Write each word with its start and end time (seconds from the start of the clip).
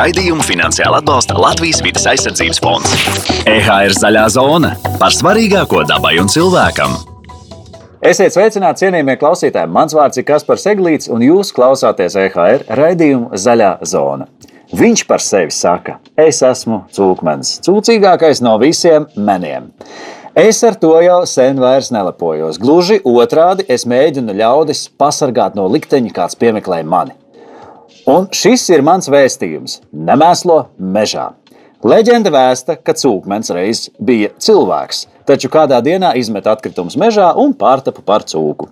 Raidījumu 0.00 0.40
finansiāli 0.40 0.96
atbalsta 0.96 1.34
Latvijas 1.36 1.82
vidas 1.84 2.06
aizsardzības 2.08 2.60
fonds. 2.64 2.92
EHR 3.50 3.92
zaļā 3.92 4.22
zona 4.32 4.70
par 4.96 5.12
svarīgāko 5.12 5.82
dabai 5.90 6.14
un 6.22 6.30
cilvēkam. 6.32 6.94
Esiet 8.08 8.32
sveicināti, 8.32 8.86
cienījamie 8.86 9.18
klausītāji! 9.20 9.68
Mans 9.68 9.92
vārds 9.92 10.16
ir 10.16 10.24
Kaspars 10.30 10.64
Eglīts, 10.72 11.10
un 11.12 11.20
jūs 11.26 11.52
klausāties 11.52 12.16
EHR 12.16 12.64
raidījumu 12.80 13.36
Zaļā 13.44 13.74
zona. 13.92 14.30
Viņš 14.72 15.04
par 15.10 15.20
sevi 15.20 15.52
saka, 15.52 15.98
es 16.16 16.40
esmu 16.48 16.86
cūkmens, 16.96 17.58
cūcīgākais 17.68 18.40
no 18.46 18.56
visiem 18.62 19.04
meniem. 19.20 19.68
Es 20.32 20.64
ar 20.64 20.80
to 20.80 20.94
jau 21.04 21.26
sen 21.28 21.60
vairs 21.60 21.92
nelepojos. 21.92 22.56
Gluži 22.62 23.02
otrādi, 23.04 23.68
es 23.68 23.84
mēģinu 23.84 24.40
ļaudis 24.40 24.86
pasargāt 24.96 25.60
no 25.60 25.68
likteņa, 25.68 26.16
kāds 26.22 26.40
piemeklē 26.40 26.86
mani. 26.88 27.20
Un 28.10 28.26
šis 28.34 28.64
ir 28.72 28.82
mans 28.82 29.06
vēstījums- 29.12 29.76
nemēslo 30.08 30.64
mežā. 30.80 31.28
Leģenda 31.86 32.30
vēsta, 32.34 32.74
ka 32.76 32.92
cūkmens 32.92 33.52
reiz 33.54 33.86
bija 34.02 34.32
cilvēks, 34.36 35.04
taču 35.28 35.48
kādā 35.48 35.78
dienā 35.84 36.10
izmet 36.18 36.48
atkritumus 36.50 36.96
mežā 36.96 37.28
un 37.38 37.54
pārtapa 37.54 38.02
par 38.04 38.24
cūku. 38.32 38.66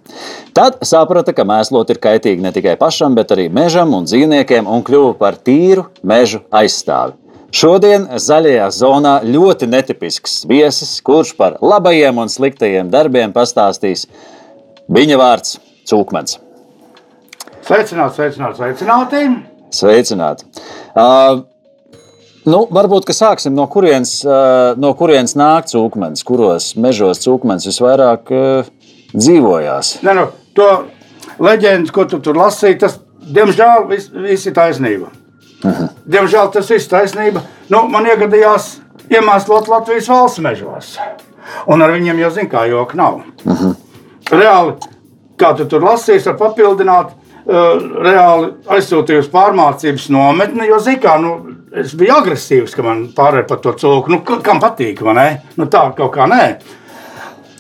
Tad 0.53 0.81
saprata, 0.83 1.33
ka 1.33 1.45
mēslot 1.45 1.91
ir 1.95 2.01
kaitīgi 2.03 2.45
ne 2.45 2.53
tikai 2.53 2.75
pašam, 2.77 3.15
bet 3.15 3.29
arī 3.37 3.47
mežam 3.61 3.95
un 3.95 4.05
dzīvniekiem 4.05 4.67
un 4.67 4.83
kļuva 4.83 5.15
par 5.19 5.37
tīru 5.37 5.87
mežu 6.03 6.43
aizstāvi. 6.51 7.15
Šodien 7.53 8.09
zaļajā 8.27 8.67
zonā 8.81 9.15
ļoti 9.25 9.71
netipisks 9.71 10.43
viesis, 10.51 10.99
kurš 11.01 11.33
par 11.37 11.57
labajiem 11.63 12.19
un 12.19 12.29
sliktajiem 12.29 12.91
darbiem 12.91 13.33
pastāstīs. 13.33 14.05
Viņa 14.91 15.17
vārds- 15.17 15.59
Cūkmens. 15.89 16.48
Sveicināti, 17.69 18.17
sveicināti, 18.17 18.57
sveicināti. 18.57 19.19
Sveicināti! 19.77 20.47
Uh, 20.97 21.43
nu, 22.49 22.63
varbūt 22.73 23.11
sāksim 23.13 23.53
no 23.53 23.67
kurienes, 23.69 24.15
uh, 24.25 24.73
no 24.81 24.95
kurienes 24.97 25.37
nāk 25.37 25.69
cūkmens, 25.69 26.25
kuros 26.25 26.71
mežos 26.81 27.21
cūkmens 27.27 27.69
visvairāk 27.69 28.33
uh, 28.33 28.71
dzīvojās. 29.13 29.99
Ne, 30.09 30.15
nu, 30.17 30.25
to 30.57 30.71
leģendu, 31.45 31.93
ko 31.93 32.07
tu 32.09 32.23
tur 32.25 32.41
lasīji, 32.41 32.79
tas 32.87 32.97
diemžēl 33.37 33.85
viss 33.93 34.17
vis 34.17 34.49
ir 34.49 34.57
taisnība. 34.57 35.13
Aha. 35.69 35.91
Diemžēl 36.09 36.49
tas 36.57 36.73
viss 36.73 36.89
taisnība. 36.89 37.45
Nu, 37.69 37.85
man 37.93 38.09
iegadījās 38.09 38.79
iemesot 39.13 39.69
Latvijas 39.69 40.09
valsts 40.09 40.41
mežos. 40.41 40.95
Un 41.69 41.85
ar 41.85 41.93
viņiem 41.93 42.25
jau 42.25 42.33
zina, 42.33 42.55
kā 42.57 42.65
joka 42.73 42.97
nav. 42.97 43.21
Aha. 43.45 43.75
Reāli, 44.33 44.79
kā 45.37 45.53
tu 45.59 45.69
tur 45.69 45.85
lasīsi, 45.85 46.31
var 46.33 46.41
papildināt. 46.47 47.18
Uh, 47.49 47.79
reāli 48.05 48.51
aizsūtīju 48.77 49.23
uz 49.23 49.29
pārmācības 49.33 50.11
nometni, 50.13 50.67
jo 50.69 50.77
zinu, 50.85 51.01
kā 51.01 51.15
nu, 51.23 51.31
es 51.81 51.95
biju 51.97 52.19
agresīvs, 52.19 52.75
ka 52.77 52.85
man 52.85 53.07
pārēja 53.17 53.47
par 53.49 53.63
to 53.65 53.73
cūku. 53.81 54.13
Nu, 54.13 54.19
kam 54.45 54.61
patīk, 54.61 55.01
vai 55.07 55.15
ne? 55.17 55.29
Nu, 55.57 55.65
tā 55.73 55.87
kaut 55.97 56.13
kā 56.13 56.27
nē. 56.29 56.43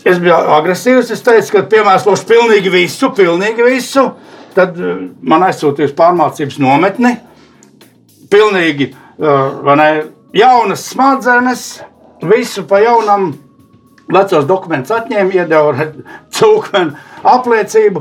Es 0.05 0.21
biju 0.21 0.37
agresīvs. 0.59 1.15
Es 1.17 1.25
teicu, 1.25 1.55
ka 1.55 1.65
piemērošu 1.73 2.29
pilnīgi 2.29 2.75
visu, 2.75 3.09
pilnīgi 3.17 3.65
visu. 3.65 4.05
Tad 4.53 4.77
uh, 4.77 5.01
man 5.25 5.49
aizsūtīja 5.49 5.89
uz 5.89 5.97
pārmācības 5.97 6.61
nometni 6.61 7.17
pilnīgi 8.29 8.93
uh, 8.93 9.75
ne, 9.77 9.89
jaunas 10.37 10.85
smadzenes, 10.93 11.67
visu 12.29 12.67
pa 12.69 12.83
jaunam. 12.85 13.33
Vecos 14.09 14.47
dokumentus 14.49 14.95
atņēma, 14.97 15.35
iedeva 15.37 15.89
cūkmeni 16.33 16.95
apliecību. 17.29 18.01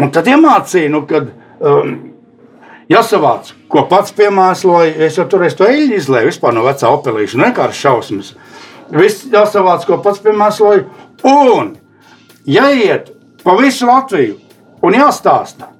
Un 0.00 0.10
tad 0.14 0.28
iemācīja, 0.30 0.90
nu, 0.90 1.04
kad 1.08 1.28
um, 1.60 1.94
jāsavāc, 2.90 3.52
ko 3.70 3.84
pats 3.90 4.14
piemēsloja. 4.16 4.96
Es 5.06 5.18
jau 5.20 5.28
tur 5.30 5.46
to 5.46 5.68
eļļu 5.68 6.00
izlēju 6.00 6.32
vispār 6.32 6.56
no 6.56 6.64
vecā 6.66 6.90
opelīša, 6.90 7.38
nu, 7.38 7.48
vienkārši 7.48 7.86
šausmas. 7.86 8.32
Viss 8.94 9.28
jāsavāc, 9.32 9.86
ko 9.88 10.00
pats 10.04 10.22
piemēsloja. 10.24 10.84
Un 11.30 11.76
jāiet 12.44 13.14
pa 13.44 13.54
visu 13.60 13.86
Latviju 13.88 14.36
un 14.84 14.98
jāstāsta, 14.98 15.70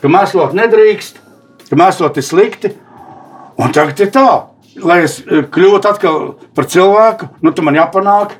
ka 0.00 0.10
mēslot 0.12 0.54
nedrīkst, 0.56 1.20
ka 1.68 1.76
mēslot 1.80 2.20
ir 2.20 2.24
slikti, 2.24 2.72
Un 3.60 3.70
tagad 3.74 4.00
ir 4.02 4.10
tā, 4.14 4.28
lai 4.82 5.04
es 5.06 5.20
eh, 5.22 5.44
kļūtu 5.50 5.90
atkal 5.90 6.20
par 6.56 6.66
cilvēku, 6.70 7.30
nu, 7.44 7.52
tu 7.54 7.62
man 7.66 7.78
jāpanāk, 7.78 8.34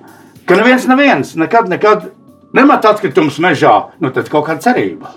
ka 0.49 0.59
neviens, 0.59 0.89
neviens 0.91 1.35
nekad, 1.39 1.71
nekad 1.71 2.09
nemet 2.57 2.89
atkritumus 2.89 3.39
mežā. 3.43 3.75
Nu, 4.03 4.11
tad 4.15 4.31
kaut 4.33 4.49
kāda 4.49 4.65
cerība. 4.67 5.13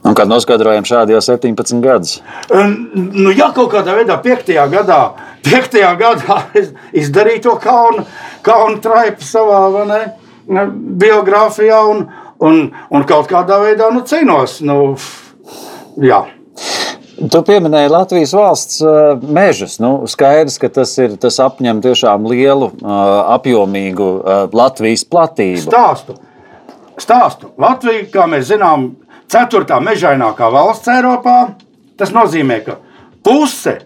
Un 0.00 0.16
kad 0.16 0.28
noskaidrojam 0.30 0.86
šādi 0.88 1.12
jau 1.12 1.20
17 1.20 1.82
gadus? 1.84 2.16
Nu, 2.50 3.32
jā, 3.36 3.50
kaut 3.56 3.68
kādā 3.74 3.98
veidā, 3.98 4.16
5. 4.24 4.54
gadā, 4.72 5.00
5. 5.44 5.76
gadā 6.00 6.38
izdarīju 7.02 7.44
to 7.44 7.56
kaunu, 7.60 8.06
kaunu 8.46 8.80
traipu 8.80 9.26
savā 9.26 9.60
ne, 9.90 10.64
biogrāfijā 11.04 11.80
un, 11.92 12.06
un, 12.40 12.60
un 12.88 13.08
kaut 13.08 13.28
kādā 13.30 13.60
veidā 13.60 13.90
nu, 13.92 14.00
cīnos. 14.08 14.60
Nu, 14.64 14.94
jā. 16.00 16.24
Tu 17.20 17.42
pieminēji 17.44 17.92
Latvijas 17.92 18.32
valsts 18.32 18.80
uh, 18.80 19.20
mežus. 19.20 19.76
Nu, 19.84 20.06
skaidrs, 20.08 20.56
ka 20.62 20.70
tas, 20.72 20.94
ir, 21.02 21.18
tas 21.20 21.36
apņem 21.44 21.82
tiešām 21.84 22.24
lielu, 22.30 22.70
uh, 22.80 22.96
apjomīgu 23.36 24.08
uh, 24.08 24.40
Latvijas 24.56 25.04
platību. 25.04 25.66
Stāstu. 25.66 26.16
Stāstu. 27.00 27.52
Latvija, 27.60 28.06
kā 28.14 28.24
mēs 28.32 28.48
zinām, 28.48 28.94
ir 28.96 29.09
ceturtā 29.30 29.78
mežainākā 29.82 30.50
valsts 30.52 30.90
Eiropā. 30.90 31.38
Tas 32.00 32.12
nozīmē, 32.16 32.60
ka 32.64 32.78
puse 33.26 33.78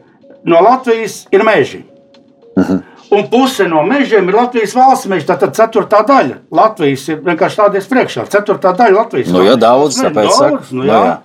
no 0.47 0.61
Latvijas 0.65 1.25
ir 1.33 1.45
meži. 1.45 1.85
Uh 2.57 2.63
mhm. 2.63 2.73
-huh. 2.73 2.83
Un 3.15 3.29
puse 3.31 3.69
no 3.69 3.83
mežiem 3.83 4.29
ir 4.29 4.35
Latvijas 4.35 4.75
valsts 4.75 5.07
meži. 5.07 5.27
Tātad 5.27 5.55
ceturtā 5.55 6.01
daļa 6.07 6.39
Latvijas 6.51 7.09
ir 7.09 7.21
vienkārši 7.23 7.57
tādies 7.61 7.87
priekšā. 7.91 8.25
Ceturtā 8.33 8.73
daļa 8.77 8.97
Latvijas 8.97 9.29
nu, 9.29 9.43
ja 9.45 9.57
daudz, 9.57 10.01
tāpēc 10.01 10.41
daudz, 10.41 10.73
nu, 10.73 10.85
jā. 10.85 10.93
Nu, 10.93 11.05
jā. 11.05 11.19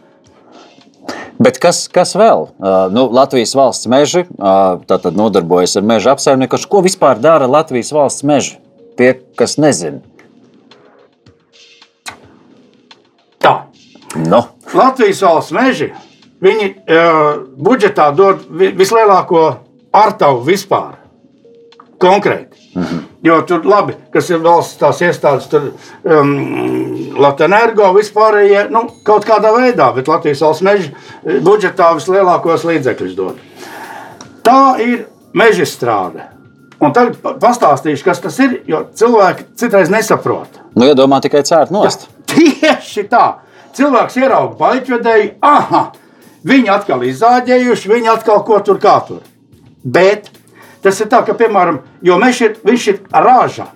Bet 1.40 1.58
kas, 1.64 1.88
kas 1.88 2.16
vēl? 2.20 2.50
Uh, 2.60 2.92
nu, 2.92 3.08
Latvijas 3.16 3.56
valsts 3.56 3.88
meži 3.88 4.26
uh, 4.28 5.12
nodarbojas 5.16 5.78
ar 5.80 5.84
meža 5.88 6.12
apsaimniekošanu. 6.12 6.70
Ko 6.70 6.82
vispār 6.84 7.22
dara 7.24 7.48
Latvijas 7.48 7.94
valsts 7.96 8.28
meži? 8.28 8.58
Tie, 9.00 9.14
kas 9.40 9.56
nezina. 9.58 10.04
No. 14.16 14.44
Latvijas 14.74 15.22
valsts 15.22 15.54
meži 15.54 15.92
viņi, 16.42 16.70
uh, 16.88 17.44
budžetā 17.58 18.10
dod 18.16 18.46
vislielāko 18.50 19.44
artavu 19.94 20.42
vispār. 20.48 20.98
Konkrēti. 22.00 22.58
Mhm. 22.76 23.00
Jo 23.24 23.42
tur 23.44 23.66
labi, 23.68 23.94
kas 24.14 24.30
ir 24.32 24.40
valsts 24.40 24.78
tās 24.80 25.02
iestādes, 25.04 25.50
tur 25.52 25.74
um, 26.08 26.30
Latvijas 27.20 27.50
energo 27.50 27.90
vispārējie 27.98 28.70
nu, 28.72 28.86
kaut 29.04 29.28
kādā 29.28 29.52
veidā, 29.52 29.90
bet 29.96 30.08
Latvijas 30.08 30.44
valsts 30.46 30.64
meža 30.64 30.88
eh, 30.88 31.42
budžetā 31.44 31.92
vislielākos 31.98 32.64
līdzekļus 32.70 33.18
dod. 33.18 33.42
Tā 34.48 34.62
ir 34.86 35.10
meža 35.36 35.68
strāde. 35.68 36.30
Un 36.80 36.94
tagad 36.96 37.20
pastāstīšu, 37.42 38.06
kas 38.06 38.24
tas 38.24 38.40
ir, 38.40 38.62
jo 38.70 38.86
cilvēki 38.96 39.50
citreiz 39.60 39.92
nesaprot. 39.92 40.62
Nu, 40.80 40.88
iedomā 40.88 41.20
tikai 41.26 41.44
cērt 41.44 41.76
nost. 41.76 42.08
Ja, 42.64 42.78
tieši 42.90 43.10
tā. 43.12 43.26
Cilvēks 43.78 44.18
ierauga 44.18 44.58
baļķvedēju, 44.60 45.32
aha, 45.46 45.86
viņi 46.50 46.74
atkal 46.74 47.06
izzāģējuši, 47.06 47.94
viņi 47.94 48.14
atkal 48.18 48.44
ko 48.48 48.60
tur 48.66 48.82
kā 48.82 48.98
tur. 49.08 49.22
Bet 49.84 50.32
Tas 50.84 51.00
ir 51.04 51.10
tā, 51.12 51.20
ka, 51.28 51.36
piemēram, 51.36 51.82
ir, 52.04 52.56
viņš 52.64 52.88
ir 52.88 53.00
raža. 53.12 53.68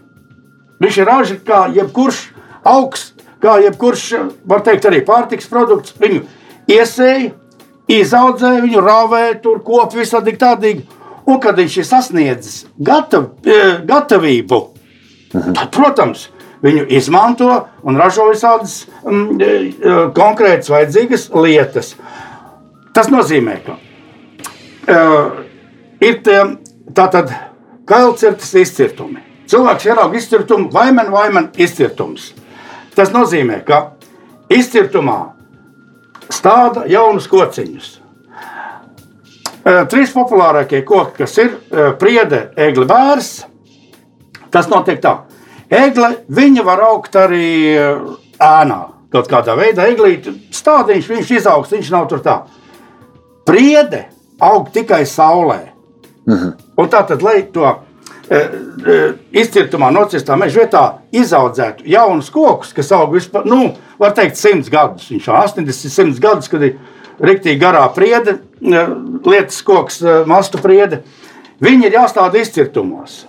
Viņš 0.84 1.00
ir 1.00 1.08
raža 1.08 1.38
kā 1.44 1.66
jebkurš 1.76 2.22
augsts, 2.64 3.26
kā 3.44 3.58
jebkurš, 3.60 4.04
var 4.48 4.64
teikt, 4.64 4.88
arī 4.88 5.02
pārtiks 5.04 5.50
produkts. 5.52 5.96
Viņu 6.00 6.24
iesēja, 6.72 7.34
izaudzēja, 7.92 8.64
viņu 8.64 8.84
rāvē, 8.84 9.24
tur 9.44 9.60
kopā 9.66 10.00
visādi 10.00 10.38
tādīgi. 10.40 10.86
Un 11.28 11.40
kad 11.44 11.60
viņš 11.60 11.76
ir 11.80 11.88
sasniedzis 11.88 12.56
gatav, 12.80 13.30
e, 13.48 13.60
gatavību, 13.88 14.60
mhm. 15.34 15.54
tad, 15.56 15.70
protams, 15.76 16.30
viņu 16.64 16.86
izmanto 16.96 17.50
un 17.84 18.00
ražo 18.00 18.30
visādas 18.32 18.84
um, 19.04 19.38
konkrētas, 20.16 20.72
vajadzīgas 20.72 21.30
lietas. 21.36 21.96
Tas 22.94 23.10
nozīmē, 23.12 23.58
ka 23.66 23.80
uh, 24.94 25.42
ir 26.04 26.22
Tātad 26.94 27.32
kailcirtas 27.90 28.52
izcirtumi. 28.60 29.22
Cilvēks 29.50 29.86
ierauga 29.88 30.18
izcirtumu, 30.20 30.70
vai 30.74 30.92
man 30.92 31.10
vai 31.14 31.30
man 31.34 31.50
izcirtums. 31.58 32.32
Tas 32.94 33.12
nozīmē, 33.14 33.62
ka 33.66 33.96
izcirtumā 34.52 35.18
stāda 36.30 36.86
jaunus 36.92 37.28
kociņus. 37.32 37.90
Trīs 39.64 40.12
populārākie 40.12 40.84
koki, 40.86 41.24
kas 41.24 41.38
ir 41.40 41.56
priede, 42.00 42.50
egle, 42.60 42.86
bērs. 42.90 43.32
Tas 44.52 44.68
notiek 44.70 45.00
tā. 45.02 45.22
Egle, 45.74 46.10
viņa 46.30 46.66
var 46.66 46.84
augt 46.86 47.16
arī 47.18 47.48
ēnā. 48.38 48.82
Kaut 49.14 49.30
kādā 49.30 49.54
veidā 49.58 49.86
eglīte 49.92 50.34
stādiņš, 50.54 51.10
viņš 51.10 51.32
izaugs, 51.38 51.74
viņš 51.74 51.90
nav 51.94 52.08
tur 52.10 52.22
tā. 52.26 52.40
Priede 53.46 54.08
aug 54.42 54.70
tikai 54.74 55.04
saulē. 55.10 55.60
Mhm. 56.26 56.54
Un 56.78 56.90
tā 56.90 57.04
tad, 57.08 57.22
lai 57.22 57.44
to 57.54 57.68
e, 57.68 58.38
e, 58.38 58.98
izcirtumā, 59.44 59.92
nocirstā 59.94 60.38
meža 60.40 60.64
vietā 60.64 60.84
izaudzētu 61.12 61.86
jaunus 61.86 62.32
kokus, 62.34 62.72
kas 62.74 62.92
aug 62.96 63.14
vispār, 63.14 63.46
nu, 63.46 63.74
var 64.00 64.16
teikt, 64.18 64.40
simts 64.40 64.72
gadus. 64.72 65.10
Viņš 65.12 65.28
jau 65.28 65.36
80, 65.42 65.94
100 65.94 66.24
gadus, 66.24 66.50
kad 66.50 66.64
ir 66.64 66.80
rīktīgi 67.22 67.62
garā 67.62 67.84
priede, 67.94 68.40
lietas 68.62 69.62
koks, 69.66 70.02
mastu 70.30 70.62
priede. 70.64 71.04
Viņi 71.64 71.90
ir 71.90 72.00
jāstāda 72.00 72.42
izcirtumos. 72.42 73.24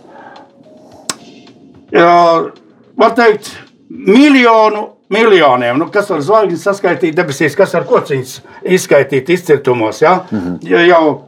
Var 1.94 3.14
teikt, 3.14 3.52
miljonu 3.88 4.88
miljoniem. 5.08 5.78
Nu, 5.78 5.90
kas 5.92 6.10
var 6.10 6.22
zvaigznes 6.24 6.64
saskaitīt 6.66 7.14
debesīs, 7.16 7.54
kas 7.56 7.74
var 7.76 7.86
kociņus 7.88 8.40
izskaitīt 8.76 9.30
izcirtumos. 9.36 10.02
Ja? 10.02 10.20
Mm 10.30 10.40
-hmm. 10.40 10.88
Jau 10.88 11.22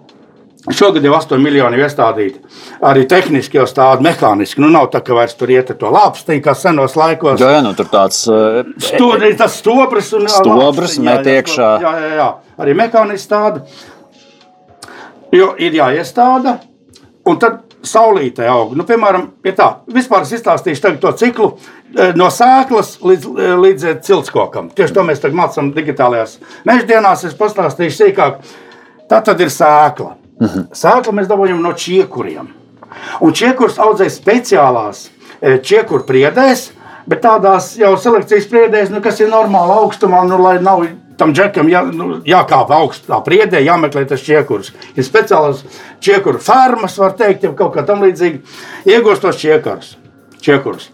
Šogad 0.70 1.04
jau 1.04 1.12
8 1.14 1.38
miljoni 1.38 1.76
iestādīti. 1.78 2.40
Arī 2.82 3.04
tehniski 3.06 3.56
jau 3.56 3.66
tāda 3.66 4.02
mehāniski. 4.02 4.60
Nu, 4.60 4.68
nav 4.68 4.88
tā, 4.90 5.00
ka 5.04 5.14
vairs 5.14 5.34
tur 5.38 5.50
iet 5.50 5.70
ar 5.70 5.76
to 5.76 5.92
lāpstiņu, 5.94 6.42
kā 6.42 6.54
senos 6.54 6.96
laikos. 6.96 7.40
Jā, 7.40 7.50
jā 7.54 7.60
nu, 7.62 7.74
tur 7.74 7.86
tāds 7.86 8.24
uh, 8.26 8.64
Stūri, 8.82 9.36
tas 9.38 9.58
stobrs 9.60 10.12
un 10.12 10.26
stobrs 10.28 10.98
met 10.98 11.26
iekšā. 11.26 11.70
Jā, 11.84 11.92
jā, 12.02 12.10
jā. 12.19 12.26
Arī 12.58 12.74
mehāniski 12.74 13.30
tāda. 13.30 13.62
Jo 15.32 15.52
ir 15.58 15.78
jāiestāda, 15.78 16.58
un 17.26 17.38
tad 17.38 17.65
saulītē 17.88 18.46
aug. 18.50 18.74
Nu, 18.78 18.84
piemēram, 18.88 19.28
ja 19.46 19.54
tā, 19.56 19.68
vispār 19.92 20.26
es 20.26 20.34
izstāstīšu 20.36 20.96
to 21.02 21.12
ciklu 21.18 21.50
no 22.18 22.28
sēklas 22.32 22.96
līdz, 23.06 23.26
līdz 23.62 23.88
ciltskokam. 24.06 24.70
Tieši 24.76 24.96
to 24.96 25.04
mēs 25.06 25.22
tagad 25.22 25.38
mācām 25.38 25.72
digitālajās 25.76 26.38
meždienās. 26.68 27.24
Es 27.28 27.36
pastāstīšu 27.38 27.98
sīkāk. 28.02 28.38
Tā 29.10 29.22
tad 29.24 29.40
ir 29.40 29.52
sēkla. 29.52 30.14
Mhm. 30.42 30.68
Sēklu 30.76 31.14
mēs 31.16 31.28
dabūjam 31.30 31.62
no 31.64 31.72
čiekuriem. 31.72 32.50
Un 33.20 33.32
čiekurs 33.36 33.78
audzē 33.82 34.08
speciālās 34.12 35.06
e, 35.40 35.58
čiekuru 35.58 36.04
priedēs, 36.08 36.70
bet 37.08 37.22
tādās 37.24 37.74
jau 37.78 37.92
selekcijas 38.00 38.48
priedēs, 38.50 38.92
nu, 38.92 39.02
kas 39.04 39.20
ir 39.20 39.30
normāli 39.32 39.76
augstumā, 39.80 40.22
nu, 40.28 40.38
lai 40.42 40.56
nav 40.62 40.84
tam 41.20 41.32
džekam 41.36 41.68
jā, 41.70 41.82
nu, 41.92 42.20
jākāp 42.28 42.70
augstā 42.76 43.18
priedē, 43.24 43.60
jāmeklē 43.64 44.04
tas 44.08 44.24
čiekurs. 44.24 44.72
Ir 44.96 45.06
speciālas 45.06 45.62
čiekuru 46.04 46.40
fermas, 46.42 46.98
var 47.00 47.16
teikt, 47.18 47.46
jau 47.46 47.54
kaut 47.56 47.74
kā 47.76 47.84
tam 47.86 48.04
līdzīga. 48.04 48.42
Iegūst 48.88 49.24
tos 49.24 49.40
čiekurus. 49.40 49.96
čiekurus. 50.40 50.90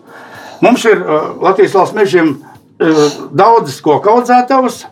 Mums 0.62 0.84
ir 0.86 1.00
uh, 1.02 1.32
Latvijas 1.42 1.74
valsts 1.74 1.96
mežiem 1.96 2.36
uh, 2.38 3.02
daudzas 3.34 3.80
koku 3.82 4.12
audzētavas. 4.14 4.84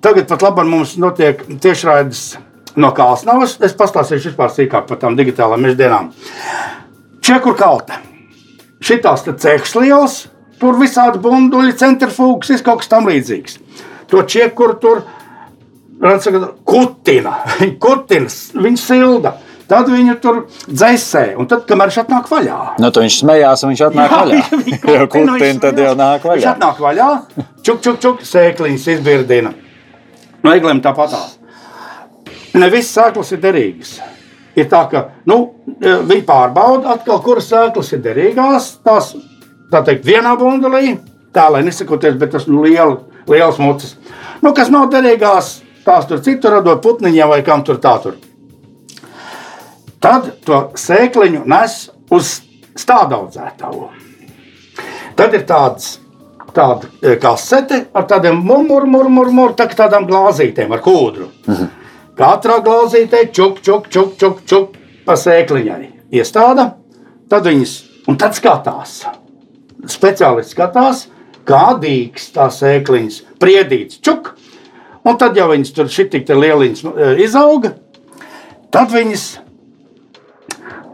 Tagad 0.00 0.30
pat 0.30 0.46
labāk 0.46 0.68
mums 0.70 0.94
notiek 0.96 1.42
tiešraides 1.60 2.38
no 2.80 2.92
Kalsnavas. 2.96 3.58
Es 3.60 3.74
pastāstīšu 3.76 4.30
vispār 4.30 4.54
sīkāk 4.54 4.86
par 4.88 5.00
tām 5.02 5.18
digitālām 5.18 5.66
meždienām. 5.66 6.12
Čekur 7.26 7.58
kalte. 7.58 7.98
Šitās 8.80 9.26
te 9.26 9.34
cehs 9.36 9.74
liels, 9.76 10.14
tur 10.62 10.78
visādi 10.80 11.20
bunduļi, 11.20 11.74
centrifūgas, 11.76 12.62
kaut 12.64 12.80
kas 12.80 12.88
tam 12.88 13.10
līdzīgs. 13.10 13.58
To 14.10 14.22
čekuru 14.26 14.76
tur 14.82 15.02
kutina, 16.64 17.36
kutinas, 17.84 18.42
viņa 18.56 18.80
silda. 18.80 19.36
Tad 19.70 19.86
viņu 19.86 20.16
tur 20.18 20.38
dzēsē, 20.66 21.36
un 21.38 21.46
tad, 21.46 21.60
kamēr 21.68 21.92
viņš 21.92 21.98
atnāk 22.02 22.26
vaļā, 22.26 22.56
nu, 22.82 22.88
viņš 22.90 23.18
smējās, 23.20 23.60
un 23.62 23.70
viņš 23.70 23.82
atnāk 23.86 24.08
jā, 24.10 24.16
vaļā. 24.18 24.38
Jā, 24.96 25.04
kutina, 25.12 25.52
tad 25.62 25.78
jau 25.78 25.92
nāk 25.94 26.24
vaļā. 26.26 26.38
Viņš 26.40 26.48
atnāk 26.56 26.80
vaļā, 26.82 27.10
čuk, 27.62 27.78
čuk, 27.84 28.00
čuk, 28.02 28.24
sēkliņas 28.26 28.88
izbirdina. 28.96 29.52
No 30.42 30.56
eglēm 30.56 30.80
tāpatās. 30.82 31.36
Ne 32.58 32.66
visas 32.72 32.96
sēklas 32.96 33.30
ir 33.36 33.42
derīgas. 33.44 33.92
Ir 34.58 34.66
tā, 34.72 34.82
ka 34.90 35.04
nu, 35.30 35.38
e, 35.76 35.94
viņi 36.08 36.26
pārbauda, 36.26 36.96
atkal, 36.96 37.20
kuras 37.22 37.46
sēklas 37.52 37.92
ir 37.94 38.02
derīgās. 38.02 38.72
Tās 38.82 39.12
tā 39.70 39.84
teikt, 39.86 40.02
vienā 40.08 40.34
bundulī, 40.40 40.96
tā 41.34 41.46
lai 41.54 41.62
nesakoties, 41.66 42.18
bet 42.18 42.34
tas 42.34 42.48
nu, 42.50 42.64
liela, 42.66 42.98
liels 43.28 43.58
mucis. 43.60 43.96
Nu, 44.40 44.54
kas 44.56 44.70
nav 44.72 44.88
derīgās, 44.92 45.60
tās 45.84 46.08
tur 46.08 46.22
citur 46.24 46.56
radot 46.58 46.82
putniņiem 46.84 47.32
vai 47.34 47.40
kam 47.46 47.64
tur 47.66 47.80
tā 47.82 47.96
tur. 48.02 48.18
Tad 50.00 50.30
to 50.46 50.70
sēkliņu 50.80 51.42
nes 51.48 51.80
uz 52.10 52.38
stādaudzētavu. 52.80 53.90
Tad 55.18 55.34
ir 55.36 55.44
tāds 55.48 55.98
tāda 56.54 56.88
e, 57.02 57.16
kasete 57.20 57.84
ar 57.94 58.06
tādiem 58.10 58.40
murmuriem, 58.42 59.40
tā, 59.58 59.68
tādām 59.76 60.08
glāzītēm 60.08 60.72
ar 60.74 60.82
kūdru. 60.84 61.28
Mhm. 61.46 61.70
Katrā 62.20 62.58
glāzītē 62.64 63.24
čuk, 63.32 63.62
čuk, 63.64 63.88
čuk, 63.88 64.16
čuk, 64.20 64.42
čuk 64.48 64.74
pa 65.06 65.16
sēkliņai 65.16 65.84
iestāda, 66.12 66.66
tad 67.30 67.46
viņas 67.48 67.76
un 68.10 68.18
tad 68.20 68.36
skatās. 68.36 68.98
Speciālists 69.88 70.52
skatās, 70.52 71.06
kā 71.48 71.74
dīks 71.80 72.30
tās 72.34 72.60
sēkliņas, 72.62 73.22
priedīts, 73.42 74.00
čuk. 74.04 74.34
Un 75.06 75.16
tad 75.16 75.38
jau 75.38 75.48
viņas 75.48 75.72
tur 75.76 75.88
šitik 75.88 76.28
lieliņas 76.28 76.82
e, 76.84 77.10
izauga, 77.24 77.72
tad 78.70 78.92
viņas 78.92 79.26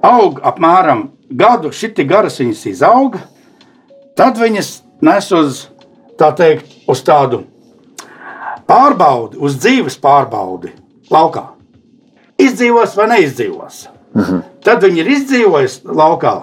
aug 0.06 0.38
apmēram 0.46 1.08
gadu, 1.30 1.72
šitik 1.74 2.08
garas 2.10 2.38
viņas 2.38 2.62
izauga, 2.70 3.24
tad 4.16 4.38
viņas 4.38 4.70
nes 5.02 5.32
uz, 5.34 5.66
tā 6.20 6.30
teikt, 6.36 6.70
uz 6.88 7.02
tādu 7.04 7.42
pārbaudi, 8.70 9.38
uz 9.42 9.58
dzīves 9.60 9.98
pārbaudi 10.02 10.72
laukā. 11.12 11.48
Izdzīvos 12.40 12.96
vai 12.96 13.08
neizdzīvos. 13.14 13.86
Uh 13.86 14.20
mhm. 14.20 14.36
-huh. 14.36 14.42
Tad 14.64 14.82
viņi 14.82 15.00
ir 15.00 15.08
izdzīvojuši 15.16 15.80
laukā. 15.84 16.42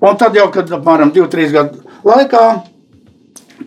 Un 0.00 0.16
tad 0.16 0.36
jau, 0.36 0.50
kad 0.50 0.70
apmēram 0.70 1.10
2-3 1.12 1.52
gadu 1.52 1.80
laikā, 2.04 2.62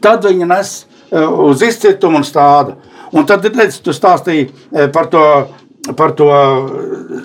tad 0.02 0.26
viņi 0.28 0.48
nes 0.50 0.74
e, 0.82 1.24
uz 1.48 1.64
izcietumu 1.66 2.22
un 2.22 2.28
stādu. 2.28 2.78
Un 3.12 3.28
tad, 3.28 3.46
redz, 3.46 3.82
tu 3.84 3.96
stāstīji 3.96 4.48
e, 4.48 4.88
par 4.94 5.10
to, 5.12 5.24
par 5.98 6.16
to 6.18 6.30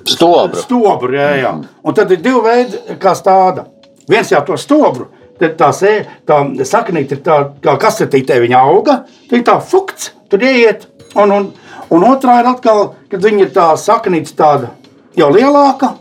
stobru. 0.08 0.62
stobru 0.62 1.18
jā, 1.18 1.30
jā. 1.42 1.52
Mhm. 1.52 1.68
Un 1.84 1.94
tad 1.94 2.12
ir 2.14 2.22
divi 2.24 2.42
veidi, 2.46 2.82
kā 3.02 3.14
stāda. 3.18 3.68
Viens 4.08 4.30
jau 4.30 4.42
to 4.46 4.56
stobru, 4.60 5.08
tad 5.40 5.56
tā, 5.58 5.72
sē, 5.74 5.94
tā 6.26 6.42
saknīte 6.64 7.18
ir 7.18 7.22
tā, 7.26 7.38
kā 7.62 7.76
kasetītē 7.82 8.38
viņa 8.42 8.66
auga, 8.70 9.00
tad 9.30 9.46
tā 9.46 9.56
fukts, 9.60 10.12
tur 10.30 10.44
ieiet 10.46 10.86
un, 11.18 11.32
un, 11.32 11.48
Un 11.90 12.02
otrā 12.02 12.40
ir 12.40 12.48
atkal, 12.50 12.94
kad 13.10 13.22
viņi 13.22 13.46
ir 13.46 13.52
tā 13.54 13.68
saknīca 13.78 14.32
tāda 14.38 14.70
jau 15.16 15.28
lielāka, 15.30 15.92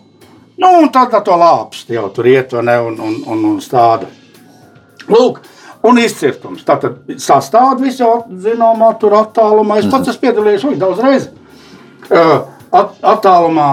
nu, 0.58 0.72
un 0.82 0.90
tad 0.94 1.14
to 1.26 1.36
lāpstu 1.38 1.94
jau 1.94 2.08
tur 2.14 2.30
iet 2.30 2.56
un, 2.58 2.72
un, 2.88 2.96
un, 2.98 3.18
un, 3.30 3.44
un 3.52 3.60
stāda. 3.62 4.10
Lūk, 5.06 5.44
un 5.86 6.00
izcirtums. 6.02 6.66
Tātad 6.68 7.18
sastāv 7.22 7.82
visu 7.84 8.10
zināmā 8.42 8.92
tur 9.02 9.16
attālumā. 9.20 9.80
Es 9.82 9.90
pats 9.92 10.12
esmu 10.14 10.28
piedalījies 10.28 10.66
ļoti 10.68 10.82
daudz 10.82 11.04
reizi 11.06 11.32
at, 12.10 12.96
attālumā. 13.02 13.70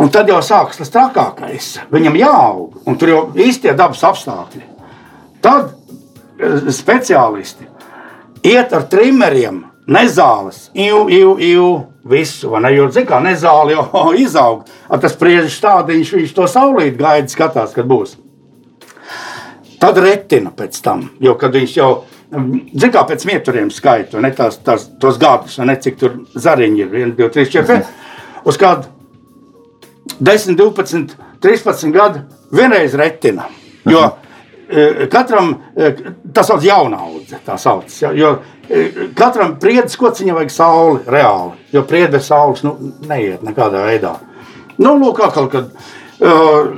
Un 0.00 0.08
tad 0.08 0.30
jau 0.32 0.38
sākas 0.44 0.80
tas 0.80 0.92
trakākais. 0.94 1.74
Viņam 1.92 2.16
jāaug, 2.16 2.78
un 2.88 2.96
tur 2.96 3.12
jau 3.12 3.24
īstie 3.36 3.74
dabas 3.76 4.00
apstākļi. 4.08 4.64
Tad 5.44 5.74
speciālisti 6.72 7.68
iet 8.48 8.72
ar 8.72 8.86
trimeriem 8.88 9.66
nezāles, 9.90 10.70
jau, 10.76 11.02
jau, 11.12 11.34
jau 11.42 11.68
visu, 12.08 12.54
ne? 12.62 12.72
Jo, 12.72 12.88
zin, 12.94 13.04
kā 13.08 13.20
nezāle 13.24 13.74
jau 13.74 14.06
izaug, 14.24 14.64
ar 14.88 15.02
tas 15.02 15.16
priežu 15.20 15.52
stādiņš, 15.52 16.14
viņš 16.16 16.34
to 16.36 16.48
saulīt 16.48 16.96
gaida, 17.00 17.28
skatās, 17.28 17.74
kad 17.76 17.88
būs. 17.90 18.16
Tad 19.80 19.98
retina 20.02 20.52
pēc 20.52 20.80
tam, 20.84 21.06
jo, 21.24 21.34
kad 21.40 21.54
viņš 21.56 21.74
jau, 21.78 21.90
zin, 22.30 22.92
kā 22.92 23.04
pēc 23.08 23.24
mieturiem 23.28 23.70
skaitu, 23.72 24.20
ne 24.20 24.32
tās, 24.36 24.58
tās, 24.64 24.86
tos 25.00 25.18
gadus, 25.20 25.56
ne 25.64 25.76
cik 25.80 25.98
tur 26.00 26.18
zariņi 26.36 26.82
ir, 26.84 26.96
1, 27.06 27.14
2, 27.18 27.30
3, 27.36 27.52
4, 27.54 27.78
5, 27.80 28.44
uz 28.50 28.60
kādu 28.60 28.90
10, 30.20 30.58
12, 30.60 31.16
13 31.40 31.96
gadu 31.96 32.26
vienreiz 32.52 32.96
retina, 33.00 33.48
jo 33.88 34.04
eh, 34.68 35.06
katram, 35.12 35.54
eh, 35.76 36.04
tas 36.34 36.52
sauc 36.52 36.64
jaunaudzē, 36.66 37.40
tā 37.46 37.56
sauc, 37.60 37.96
jo 38.20 38.36
Katram 39.18 39.56
priedes 39.58 39.96
kociņam 39.98 40.36
vajag 40.38 40.52
sauli 40.54 41.00
reāli, 41.10 41.56
jo 41.74 41.82
priede 41.88 42.14
bez 42.14 42.28
saules 42.30 42.62
nu, 42.62 42.76
neiet 43.08 43.42
nekādā 43.42 43.82
veidā. 43.88 44.12
Nu, 44.78 44.94
lūk, 45.00 45.18
atkal, 45.26 45.48
kad 45.50 45.72
uh, 45.74 46.70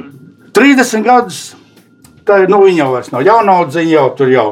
30 0.57 1.05
gadus, 1.05 1.41
tā 2.27 2.43
nu, 2.51 2.65
jau 2.71 2.91
nav 3.13 3.25
jaunauds, 3.27 3.79
viņa 3.79 3.93
jau 3.93 4.07
tur 4.19 4.33
jau, 4.33 4.49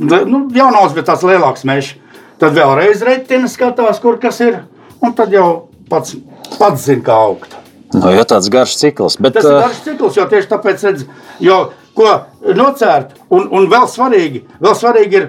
nu, 0.00 0.44
jaunauds, 0.54 0.94
bet 0.96 1.08
tāds 1.10 1.26
lielāks 1.26 1.66
mežs. 1.68 1.96
Tad 2.40 2.54
vēlreiz 2.56 3.02
retina 3.04 3.48
skatās, 3.52 3.98
kur 4.00 4.16
kas 4.20 4.38
ir, 4.40 4.62
un 5.04 5.12
tad 5.16 5.34
jau 5.34 5.68
pats, 5.90 6.14
pats 6.56 6.86
zina, 6.86 7.02
kā 7.04 7.18
augt. 7.26 7.56
Nu, 7.92 8.06
ja 8.14 8.24
tāds 8.24 8.48
garš 8.52 8.78
cikls. 8.80 9.18
Bet, 9.20 9.34
Tas 9.36 9.44
ir 9.44 9.58
garš 9.58 9.82
cikls, 9.84 10.16
jo 10.16 10.24
tieši 10.30 10.48
tāpēc, 10.48 10.84
redz, 10.88 11.04
jo 11.42 11.58
ko 11.98 12.14
nocērt. 12.56 13.16
Un, 13.28 13.48
un 13.52 13.68
vēl, 13.68 13.84
svarīgi, 13.90 14.44
vēl 14.62 14.76
svarīgi 14.78 15.20
ir 15.20 15.28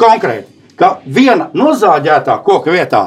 konkrēti, 0.00 0.48
ka 0.80 0.96
viena 1.04 1.50
nozāģētā 1.54 2.40
koka 2.46 2.74
vietā 2.74 3.04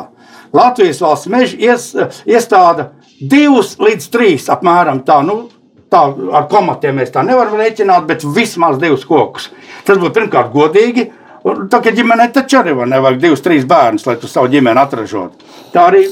Latvijas 0.54 1.02
valsts 1.02 1.30
meža 1.34 1.58
ies, 1.58 1.88
iestāde 2.30 2.92
divus 3.18 3.74
līdz 3.82 4.10
trīs 4.13 4.46
apmēram 4.54 5.02
tā. 5.08 5.18
Nu, 5.25 5.48
Tā, 5.94 6.04
ar 6.10 6.48
komatiem 6.50 6.98
mēs 6.98 7.12
tā 7.14 7.22
nevaram 7.26 7.60
rēķināt, 7.60 8.08
bet 8.10 8.24
vismaz 8.36 8.80
divus 8.82 9.04
kokus. 9.06 9.52
Tas 9.86 10.00
būtu 10.02 10.16
pirmkārt 10.18 10.54
godīgi. 10.56 11.12
Un 11.44 11.68
Tā 11.70 11.82
kā 11.84 11.92
ģimenei 11.92 12.32
taču 12.34 12.62
arī 12.62 12.74
var 12.78 12.88
nevajag 12.88 13.20
divus, 13.20 13.44
trīs 13.44 13.66
bērnus, 13.68 14.06
lai 14.08 14.16
tu 14.18 14.30
savu 14.32 14.48
ģimeni 14.54 14.80
atražotu. 14.80 15.52
Tā 15.74 15.90
arī 15.92 16.06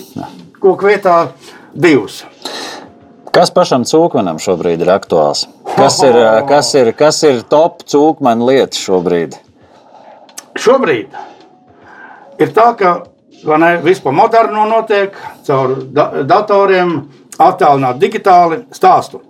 koku 0.62 0.90
vietā 0.92 1.16
divus. 1.74 2.22
Kas 3.32 3.54
pašam 3.56 3.86
cūkmanam 3.88 4.42
šobrīd 4.44 4.84
ir 4.84 4.92
aktuāls? 4.92 5.46
Kas 5.78 6.02
ir, 6.04 6.18
kas 6.50 6.74
ir, 6.76 6.92
kas 7.00 7.22
ir 7.24 7.40
top 7.48 7.86
cūkmanu 7.88 8.50
lietas 8.50 8.82
šobrīd? 8.84 9.38
Šobrīd 10.60 11.16
ir 12.44 12.52
tā, 12.52 12.68
ka 12.76 12.92
ne, 13.64 13.72
viss 13.86 14.04
pa 14.04 14.12
modernu 14.12 14.66
notiek, 14.68 15.16
caur 15.48 15.78
da 15.96 16.10
datoriem, 16.28 16.98
attēlināt 17.42 18.02
digitāli 18.02 18.66
stāstu. 18.76 19.22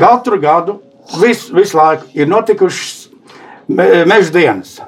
Katru 0.00 0.40
gadu, 0.40 0.78
visu, 1.20 1.54
visu 1.56 1.76
laiku, 1.76 2.08
ir 2.14 2.28
notikušas 2.28 3.08
me, 3.68 3.90
meža 4.08 4.32
dienas. 4.32 4.78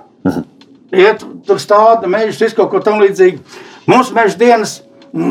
Iet 0.93 1.25
tur 1.47 1.61
stāda 1.61 2.09
mežus, 2.09 2.41
visu 2.41 2.57
kaut 2.59 2.73
ko 2.73 2.81
tam 2.85 3.01
līdzīgu. 3.03 3.41
Mūsu 3.91 4.17
meža 4.17 4.39
dienas 4.41 4.81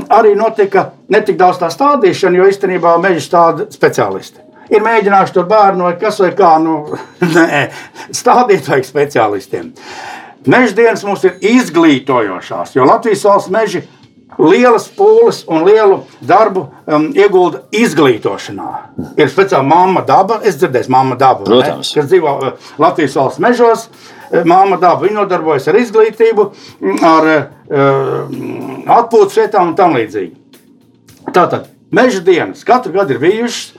arī 0.10 0.36
notika 0.38 0.92
ne 1.10 1.22
tik 1.26 1.38
daudz 1.40 1.60
tā 1.62 1.72
stādīšana, 1.74 2.38
jo 2.38 2.48
īstenībā 2.52 2.96
meža 3.02 3.24
stāda 3.26 3.68
speciālisti. 3.74 4.42
Ir 4.72 4.84
mēģinājuši 4.86 5.36
tur 5.36 5.48
bērnu 5.50 5.88
vai 5.90 5.96
kas 6.00 6.20
vai 6.24 6.32
kā, 6.38 6.52
nu, 6.64 6.78
nē, 7.36 7.64
stādīt 8.16 8.70
vajag 8.70 8.88
speciālistiem. 8.88 9.72
Meža 10.50 10.78
dienas 10.78 11.04
mums 11.06 11.26
ir 11.28 11.42
izglītojošās, 11.46 12.76
jo 12.78 12.86
Latvijas 12.88 13.26
valsts 13.28 13.52
meži 13.54 13.84
lielas 14.40 14.88
pūles 14.96 15.44
un 15.52 15.66
lielu 15.68 16.00
darbu 16.22 16.68
um, 16.88 17.10
iegulda 17.18 17.64
izglītošanā. 17.76 18.70
Ir 19.20 19.28
speciāli 19.30 19.68
mamma 19.68 20.02
daba, 20.08 20.40
es 20.48 20.56
dzirdēju, 20.62 20.90
mamma 20.94 21.16
daba, 21.20 21.44
ne, 21.44 21.50
Protams. 21.52 21.92
kas 21.98 22.08
dzīvo 22.12 22.34
uh, 22.40 22.72
Latvijas 22.82 23.16
valsts 23.20 23.40
mežos. 23.44 23.88
Uh, 24.32 24.46
Māma 24.48 24.78
daba, 24.80 25.10
nodarbojas 25.12 25.66
ar 25.68 25.76
izglītību, 25.76 26.46
mm, 26.80 27.02
ar 27.04 27.26
uh, 27.28 28.96
atpūtas 29.02 29.36
vietām 29.42 29.74
un 29.74 29.76
tam 29.76 29.98
līdzīgi. 29.98 30.38
Tātad 31.36 31.68
meža 31.92 32.22
dienas 32.24 32.64
katru 32.68 32.94
gadu 32.96 33.18
ir 33.18 33.20
bijušas. 33.20 33.74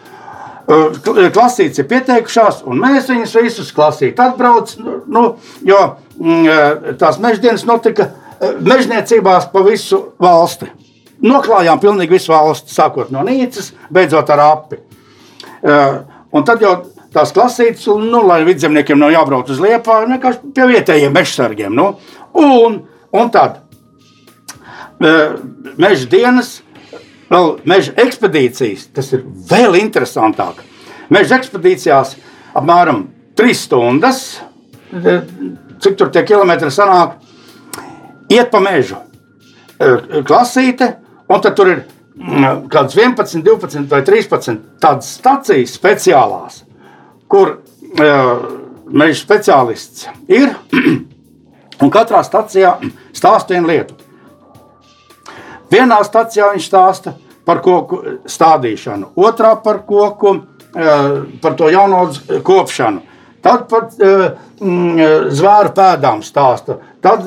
Uh, 0.62 0.92
kl- 1.02 1.30
Klasītes 1.34 1.80
ir 1.82 1.88
pieteikušās, 1.90 2.60
un 2.68 2.78
mēs 2.84 3.08
viņus 3.10 3.32
visus 3.42 3.72
klasīt 3.74 4.20
atbrauc. 4.22 4.76
nu, 4.78 4.98
Nu, 5.06 5.22
jo 5.66 5.80
mm, 6.20 6.94
tās 7.00 7.18
meža 7.18 7.40
dienas 7.48 7.64
notika 7.66 8.10
mežniecībās 8.42 9.50
pa 9.52 9.62
visu 9.66 10.00
valsti. 10.22 10.70
Noklājām 11.22 11.78
pilnīgi 11.82 12.16
visu 12.16 12.32
valsti, 12.32 12.72
sākot 12.74 13.12
no 13.14 13.22
Nīcas, 13.26 13.70
beidzot 13.94 14.30
ar 14.34 14.42
api. 14.48 14.80
Uh, 15.62 16.00
Un 16.32 16.46
tad 16.48 16.62
jau 16.64 16.72
tās 17.12 17.32
klasītes, 17.36 17.84
un, 17.92 18.06
nu, 18.08 18.22
lai 18.24 18.40
vidzemniekiem 18.46 19.00
nav 19.00 19.12
jābrauc 19.12 19.50
uz 19.52 19.60
liepā, 19.60 20.00
vienkārši 20.08 20.52
pie 20.56 20.68
vietējiem 20.70 21.12
mežsargiem. 21.12 21.74
Nu. 21.76 21.90
Un, 22.40 22.78
un 23.12 23.32
tad 23.32 23.58
uh, 23.60 25.34
meža 25.76 26.08
dienas, 26.12 26.54
vēl 27.32 27.50
meža 27.68 27.92
ekspedīcijas, 28.00 28.88
tas 28.96 29.12
ir 29.12 29.26
vēl 29.50 29.76
interesantāk. 29.82 30.64
Meža 31.12 31.36
ekspedīcijās 31.36 32.16
apmēram 32.56 33.04
3 33.36 33.56
stundas, 33.56 34.22
eh, 34.92 35.24
cik 35.84 35.96
tur 36.00 36.10
tie 36.12 36.22
kilometri 36.28 36.68
sanāk, 36.72 37.18
iet 38.32 38.50
pa 38.52 38.60
mežu. 38.64 39.00
Eh, 39.82 40.22
Klasīte, 40.26 40.92
un 41.28 41.40
tad 41.42 41.56
tur 41.58 41.70
ir 41.72 41.80
mm, 41.82 42.66
kāds 42.72 42.96
11, 42.98 43.42
12 43.44 43.88
vai 43.90 44.02
13 44.06 44.60
tādas 44.82 45.10
stacijas 45.16 45.74
speciālās, 45.78 46.62
kur 47.32 47.56
uh, 47.56 48.44
meža 48.92 49.18
speciālists 49.22 50.06
ir. 50.28 50.52
Un 51.82 51.90
katrā 51.90 52.20
stācijā 52.22 52.76
stāsta 53.16 53.56
vienu 53.56 53.72
lietu. 53.72 53.96
Vienā 55.72 55.96
stācijā 56.06 56.52
viņš 56.52 56.66
stāsta 56.68 57.14
par 57.48 57.62
koku 57.64 57.98
stādīšanu, 58.28 59.14
otrā 59.18 59.56
par 59.64 59.80
koku, 59.88 60.36
eh, 60.76 61.16
par 61.42 61.56
to 61.58 61.72
jauno 61.72 62.04
kopšanu. 62.44 63.02
Tad 63.42 63.64
par 63.72 63.88
mm, 63.88 65.32
zvēru 65.34 65.72
pēdām 65.74 66.22
stāsta. 66.22 66.76
Tad 67.02 67.24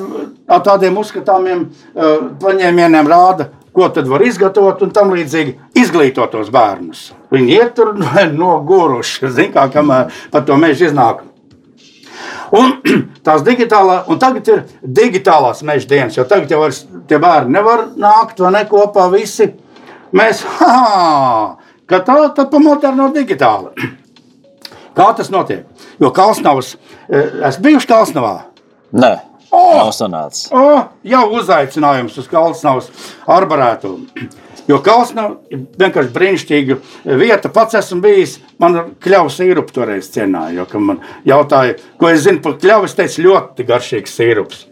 ar 0.48 0.64
tādiem 0.66 0.96
uzskatāmiem 0.98 1.66
eh, 1.66 2.18
paņēmieniem 2.42 3.10
rāda, 3.10 3.50
ko 3.76 3.88
tad 3.92 4.08
var 4.08 4.24
izgatavot 4.24 4.80
un 4.86 4.92
tam 4.96 5.12
līdzīgi 5.12 5.56
izglītot 5.76 6.32
tos 6.32 6.50
bērnus. 6.52 7.10
Viņi 7.34 7.58
iet 7.58 7.74
tur 7.76 7.92
noguruši, 8.40 9.32
zin 9.36 9.52
kā, 9.54 9.66
kamēr 9.72 10.12
par 10.32 10.46
to 10.48 10.56
mežu 10.60 10.88
iznāk. 10.88 11.24
Un 12.56 12.78
tās 13.26 13.44
digitālā, 13.46 14.02
un 14.10 14.22
tagad 14.22 14.48
ir 14.52 14.64
digitālās 14.80 15.62
meža 15.66 15.90
dienas, 15.90 16.16
jo 16.16 16.24
tagad 16.28 16.50
jau 16.50 16.62
vairs 16.62 16.84
tie 17.10 17.20
bērni 17.22 17.58
nevar 17.58 17.88
nākt 17.98 18.40
vai 18.40 18.54
ne 18.56 18.64
kopā 18.70 19.10
visi. 19.12 19.50
Mēs, 20.16 20.42
ha, 20.60 21.56
ka 21.90 22.02
tā 22.06 22.18
tad 22.36 22.50
pa 22.52 22.62
moderno 22.62 23.10
digitāli. 23.14 23.74
Kā 24.96 25.10
tas 25.12 25.28
notiek? 25.28 25.66
Jo 26.00 26.08
Kalsnavas, 26.16 26.76
eh, 27.10 27.42
es 27.44 27.58
biju 27.60 27.82
Kalsnavā. 27.84 28.46
Nē, 28.96 29.10
O! 29.50 29.62
nav 29.78 29.92
sanācis. 29.94 30.48
O, 30.54 30.80
jau 31.06 31.22
uzaicinājums 31.38 32.16
uz 32.20 32.28
Kalsnavas 32.30 32.90
arborētu. 33.30 33.94
Jo 34.66 34.80
Kalsnava 34.82 35.36
ir 35.52 35.62
vienkārši 35.78 36.12
brīnišķīga 36.14 36.78
vieta. 37.20 37.50
Pats 37.54 37.78
esmu 37.78 38.00
bijis, 38.02 38.38
man 38.62 38.78
kļuva 39.02 39.30
sīrups 39.30 39.76
toreiz 39.76 40.10
cienāja. 40.14 40.56
Jo, 40.60 40.66
kad 40.70 40.82
man 40.88 41.04
jautāja, 41.28 41.76
ko 42.00 42.10
es 42.10 42.24
zinu 42.26 42.42
par 42.42 42.56
kļuvu, 42.62 42.88
es 42.88 42.96
teicu, 42.98 43.28
ļoti 43.28 43.68
garšīgs 43.68 44.16
sīrups. 44.18 44.64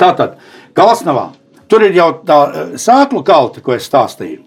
Tātad, 0.00 0.38
Kalsnavā, 0.76 1.32
tur 1.68 1.82
ir 1.88 1.98
jau 1.98 2.12
tā 2.26 2.38
eh, 2.46 2.70
sēklu 2.80 3.24
kalta, 3.26 3.64
ko 3.64 3.74
es 3.74 3.90
stāstīju. 3.90 4.46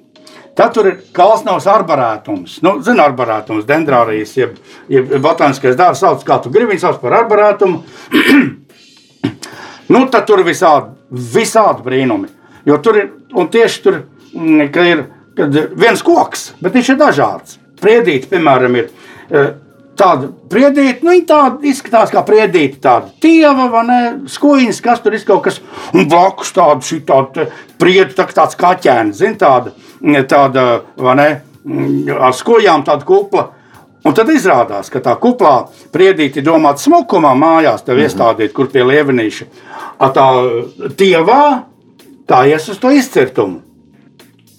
Tad 0.54 0.74
tur 0.76 0.86
ir 0.86 1.00
kalsnavas 1.18 1.66
arborētums. 1.66 2.60
Nu, 2.62 2.76
Zini, 2.86 3.02
arborētums, 3.02 3.66
dendrārijas, 3.66 4.36
jeb, 4.38 4.60
jeb 4.92 5.10
botāniskais 5.24 5.74
dārzs, 5.80 6.04
sauc 6.04 6.22
kā 6.28 6.38
tu 6.44 6.52
gribi, 6.54 6.76
viņi 6.76 6.84
sauc 6.84 7.00
par 7.02 7.18
arborētumu. 7.24 7.82
nu, 9.94 10.06
tad 10.12 10.28
tur 10.28 10.44
visādi, 10.48 10.94
visādi 11.12 11.86
brīnumi. 11.86 12.32
Jo 12.68 12.80
tur 12.84 12.98
ir, 13.00 13.12
un 13.36 13.50
tieši 13.52 13.84
tur 13.84 14.00
mm, 14.34 14.72
ka 14.74 14.88
ir 14.88 15.04
kad 15.38 15.58
viens 15.78 16.04
koks, 16.06 16.52
bet 16.62 16.76
viņš 16.78 16.94
ir 16.94 17.00
dažāds. 17.00 17.60
Priedīte, 17.82 18.30
piemēram, 18.32 18.76
ir 18.80 18.90
eh, 19.30 19.50
tāda 20.00 20.30
priedīte, 20.52 21.04
nu, 21.06 21.16
tāda 21.28 21.66
izskatās 21.68 22.14
kā 22.14 22.24
priedīte, 22.26 22.80
tāda 22.84 23.10
tieva, 23.24 23.68
vai 23.74 23.84
ne, 23.88 24.02
skojiņas, 24.32 24.82
kas 24.86 25.02
tur 25.04 25.18
ir 25.18 25.26
kaut 25.28 25.44
kas, 25.48 25.60
un 25.94 26.08
blakus 26.12 26.54
tāda 26.56 26.86
šī 26.86 27.02
tāda 27.08 27.50
priedi, 27.82 28.14
tā, 28.18 28.28
kā 28.30 28.38
tāds 28.44 28.60
kaķēns, 28.60 29.20
zin, 29.20 29.36
tāda, 29.42 29.74
tāda, 30.30 30.68
vai 31.02 31.18
ne, 31.20 31.28
mm, 31.66 32.16
ar 32.30 32.38
skojām 32.38 32.86
tāda 32.88 33.08
kupla. 33.10 33.50
Un 34.04 34.16
tad 34.16 34.28
izrādās, 34.34 34.90
ka 34.92 35.00
tā 35.00 35.14
kuplā 35.20 35.54
priedīte 35.94 36.42
ir 36.42 36.48
domāta 36.48 36.84
smukumā 36.84 37.32
mājās, 37.40 37.86
tev 37.88 38.02
iestādīt, 38.04 38.52
kur 38.56 38.68
pie 38.72 38.84
lievenīša. 38.84 39.46
A 40.04 40.10
tā 40.12 40.26
tievā, 41.00 41.44
tā 42.28 42.42
ies 42.52 42.68
uz 42.74 42.82
to 42.84 42.92
izcirtumu. 42.92 43.62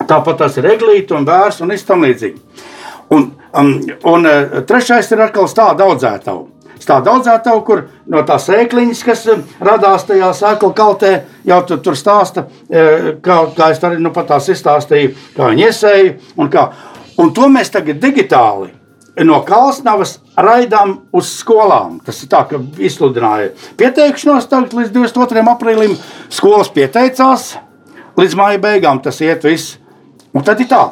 Tāpat 0.08 0.40
tas 0.40 0.56
ir 0.60 0.68
eglīte 0.72 1.16
un 1.16 1.26
bērns 1.28 1.60
un 1.60 1.72
tam 1.86 2.04
līdzīgi. 2.04 2.40
Un, 3.12 3.26
um, 3.52 3.70
un 4.14 4.26
uh, 4.28 4.60
trešais 4.64 5.10
ir 5.12 5.20
atkal 5.26 5.48
stāda 5.48 5.84
audzētavu. 5.90 6.46
Stāda 6.80 7.12
audzētavu, 7.12 7.60
kur 7.64 7.82
no 8.10 8.22
tās 8.24 8.48
sēkliņas, 8.48 9.02
kas 9.04 9.26
um, 9.32 9.42
radās 9.60 10.06
tajā 10.08 10.30
sēklu 10.36 10.72
kaltē, 10.76 11.12
jau 11.44 11.60
tur, 11.68 11.82
tur 11.84 11.98
stāsta, 12.00 12.46
kā, 12.68 13.36
kā 13.56 13.68
es 13.72 13.84
arī 13.84 14.00
nu, 14.00 14.12
pat 14.12 14.32
tās 14.32 14.48
izstāstīju, 14.56 15.12
kā 15.36 15.52
viņi 15.52 15.68
iesēja. 15.68 16.16
Un, 16.40 16.50
kā. 16.52 16.70
un 17.20 17.32
to 17.36 17.50
mēs 17.52 17.72
tagad 17.72 18.00
digitāli 18.00 18.72
no 19.23 19.40
Kalsnavas 19.47 20.18
raidām 20.37 20.97
uz 21.14 21.30
skolām. 21.38 22.00
Tas 22.04 22.23
ir 22.25 22.30
tā, 22.33 22.42
ka 22.50 22.59
izsludināja 22.83 23.52
pieteikšanos 23.78 24.49
tagad 24.50 24.75
līdz 24.75 24.90
22. 24.97 25.44
aprīlim. 25.54 25.94
Skolas 26.35 26.73
pieteicās, 26.75 27.54
līdz 28.18 28.37
māja 28.38 28.62
beigām 28.62 29.02
tas 29.04 29.21
iet 29.23 29.47
viss. 29.47 29.76
Un 30.35 30.42
tad 30.42 30.61
ir 30.64 30.71
tā, 30.71 30.83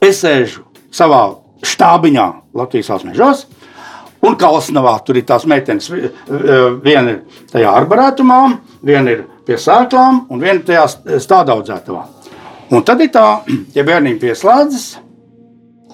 es 0.00 0.22
sēžu 0.22 0.62
savā 0.94 1.24
štābiņā 1.66 2.26
Latvijas 2.54 3.04
mežos. 3.04 3.46
Un 4.26 4.34
Kalsnavā 4.38 4.96
tur 5.04 5.18
ir 5.18 5.26
tās 5.28 5.44
meitenes. 5.46 5.90
eh, 5.90 6.10
Viena 6.82 7.10
ir 7.10 7.42
tajā 7.52 7.72
arborētumā, 7.82 8.58
viena 8.82 9.10
ir 9.10 9.26
pie 9.46 9.54
sēklām, 9.54 10.26
un 10.30 10.40
viena 10.40 10.60
tajā 10.60 10.86
stādaudzētavā. 11.22 12.06
Un 12.70 12.82
tad 12.82 13.00
ir 13.00 13.12
tā, 13.14 13.42
ja 13.76 13.84
bērniņi 13.84 14.18
pieslēdzas, 14.18 14.86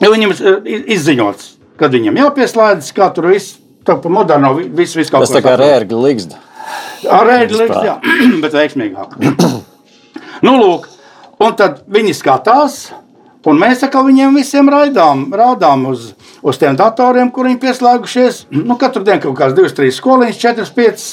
viņam 0.01 0.33
eh, 0.33 0.71
izziņots, 0.97 1.51
kad 1.81 1.93
viņam 1.93 2.17
jāpieslēdzas, 2.23 2.95
kā 2.97 3.11
tur 3.15 3.29
viss, 3.33 3.59
tā 3.85 3.99
pa 4.01 4.09
moderno, 4.13 4.55
vi- 4.59 4.69
viss, 4.69 4.97
viss 4.97 5.11
kaut 5.13 5.27
Tas 5.27 5.35
tā 5.37 5.43
kā 5.45 5.57
rērga 5.61 5.99
ligzda. 5.99 6.41
Ar 7.11 7.27
rēdu 7.27 7.59
liks, 7.59 7.77
jā, 7.85 7.99
bet 8.45 8.53
veiksmīgāk. 8.57 9.19
Nu, 10.43 10.57
lūk, 10.59 10.89
un 11.39 11.53
tad 11.55 11.85
viņi 11.87 12.17
skatās. 12.19 12.81
Un 13.47 13.59
mēs 13.59 13.81
atkal 13.83 14.05
viņiem 14.07 14.35
visiem 14.39 14.69
raidām, 14.71 15.25
rādām 15.35 15.85
uz, 15.91 16.13
uz 16.47 16.59
tiem 16.59 16.77
datoriem, 16.79 17.31
kuriem 17.35 17.59
pieslēgušies. 17.63 18.45
Nu, 18.69 18.75
katru 18.79 19.03
dienu 19.07 19.23
kaut 19.23 19.37
kādas 19.39 19.55
divas, 19.59 19.75
trīs 19.75 19.99
skoliņas, 19.99 20.39
četras, 20.43 20.71
piecas 20.75 21.07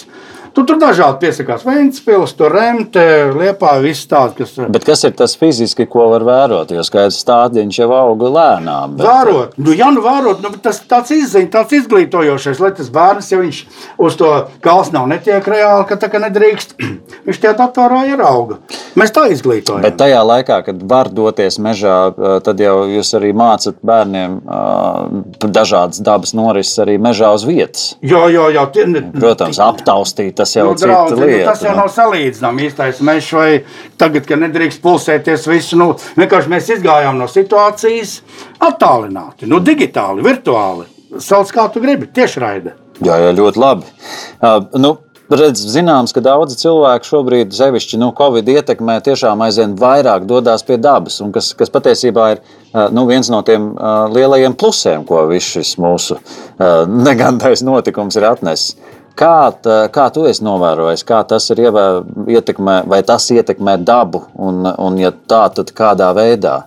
Tu 0.55 0.63
tur 0.65 0.79
dažādi 0.81 1.21
piesakās. 1.23 1.63
Vēncpils, 1.67 2.33
tur 2.37 2.53
remte, 2.55 3.03
liepā, 3.35 3.75
viss 3.83 4.07
tāds, 4.09 4.35
kas. 4.37 4.55
Bet 4.71 4.87
kas 4.87 5.03
ir 5.07 5.13
tas 5.17 5.35
fiziski, 5.39 5.85
ko 5.89 6.07
var 6.13 6.25
vērot? 6.27 6.73
Jo 6.73 6.83
skaidrs 6.85 7.19
stādiņš 7.23 7.81
jau 7.83 7.89
auga 7.95 8.31
lēnām. 8.35 8.95
Bet... 8.97 9.05
Vērot, 9.05 9.57
nu, 9.61 9.75
ja 9.77 9.91
nu 9.93 10.03
vērot, 10.05 10.41
nu, 10.43 10.53
tas 10.63 10.81
tāds 10.89 11.13
izziņš, 11.15 11.51
tāds 11.53 11.75
izglītojošais, 11.79 12.61
lai 12.63 12.71
tas 12.77 12.89
bērns, 12.93 13.31
ja 13.33 13.41
viņš 13.41 13.61
uz 14.01 14.17
to 14.19 14.31
gals 14.65 14.93
nav 14.95 15.07
netiek 15.11 15.45
reāli, 15.53 15.85
ka 15.89 15.99
tā 16.01 16.09
kā 16.11 16.21
nedrīkst, 16.25 16.75
viņš 17.27 17.41
tajā 17.43 17.55
datorā 17.59 18.03
ierauga. 18.09 18.59
Mēs 18.99 19.13
tā 19.15 19.27
izglītojam. 19.33 19.83
Bet 19.85 19.99
tajā 20.01 20.23
laikā, 20.25 20.61
kad 20.65 20.81
var 20.89 21.11
doties 21.13 21.59
mežā, 21.61 21.97
tad 22.45 22.61
jau 22.63 22.75
jūs 22.89 23.13
arī 23.19 23.31
mācat 23.37 23.77
bērniem 23.85 24.39
dažādas 25.39 26.01
dabas 26.03 26.33
norises 26.37 26.79
arī 26.81 26.97
mežā 27.01 27.31
uz 27.35 27.45
vietas. 27.47 27.93
Jā, 28.01 28.25
jā, 28.33 28.49
jā. 28.55 28.65
Tie, 28.73 28.85
Protams, 29.13 29.59
aptaustīt 29.63 30.38
tas 30.39 30.55
jau 30.55 30.69
nu, 30.69 30.75
draudzi, 30.79 31.17
nu, 31.17 31.25
lieta, 31.27 31.41
nu, 31.41 31.49
tas 31.51 31.65
jau 31.65 31.75
nav 31.77 31.89
salīdzināms 31.93 32.65
īstais 32.69 33.01
mežs, 33.05 33.31
vai 33.35 33.49
tagad, 34.01 34.27
kad 34.29 34.41
nedrīkst 34.45 34.81
pulsēties 34.83 35.47
visu. 35.51 35.79
Nu, 35.79 35.91
vienkārši 36.19 36.53
mēs 36.53 36.71
izgājām 36.77 37.19
no 37.19 37.27
situācijas 37.31 38.19
attālināti, 38.69 39.49
nu, 39.51 39.61
digitāli, 39.63 40.25
virtuāli. 40.25 40.87
Sauc 41.23 41.51
kā 41.53 41.65
tu 41.73 41.81
gribi, 41.83 42.09
tiešraide. 42.13 42.75
Jā, 43.05 43.15
jā, 43.23 43.29
ļoti 43.35 43.61
labi. 43.61 43.87
Uh, 44.39 44.65
nu, 44.77 44.97
Redz, 45.29 45.61
zināms, 45.69 46.09
ka 46.09 46.23
daudzi 46.25 46.55
cilvēki 46.57 47.05
šobrīd, 47.05 47.51
sevišķi 47.53 47.99
nu, 48.01 48.07
Covid 48.17 48.47
ietekmē, 48.49 48.95
tiešām 49.05 49.43
aizvien 49.45 49.75
vairāk 49.77 50.23
dodas 50.25 50.63
pie 50.65 50.79
dabas, 50.81 51.19
un 51.21 51.29
kas, 51.35 51.51
kas 51.53 51.69
patiesībā 51.69 52.23
ir 52.33 52.41
nu, 52.95 53.03
viens 53.05 53.29
no 53.29 53.43
tiem 53.45 53.67
lielajiem 54.15 54.55
plusiem, 54.57 55.05
ko 55.05 55.27
viss 55.29 55.53
šis 55.53 55.75
mūsu 55.81 56.17
negandais 56.89 57.61
notikums 57.61 58.17
ir 58.17 58.25
atnesis. 58.31 58.73
Kā, 59.19 59.51
tā, 59.51 59.81
kā 59.91 60.07
tu 60.15 60.23
esi 60.29 60.45
novērojis, 60.47 61.03
kā 61.03 61.19
tas 61.27 61.49
ir 61.51 61.59
ietekmē, 61.65 62.81
vai 62.87 63.01
tas 63.03 63.25
ietekmē 63.35 63.75
dabu, 63.83 64.23
un, 64.39 64.63
un 64.63 64.99
ja 65.01 65.11
tā, 65.11 65.43
tad 65.51 65.73
kādā 65.75 66.13
veidā? 66.15 66.61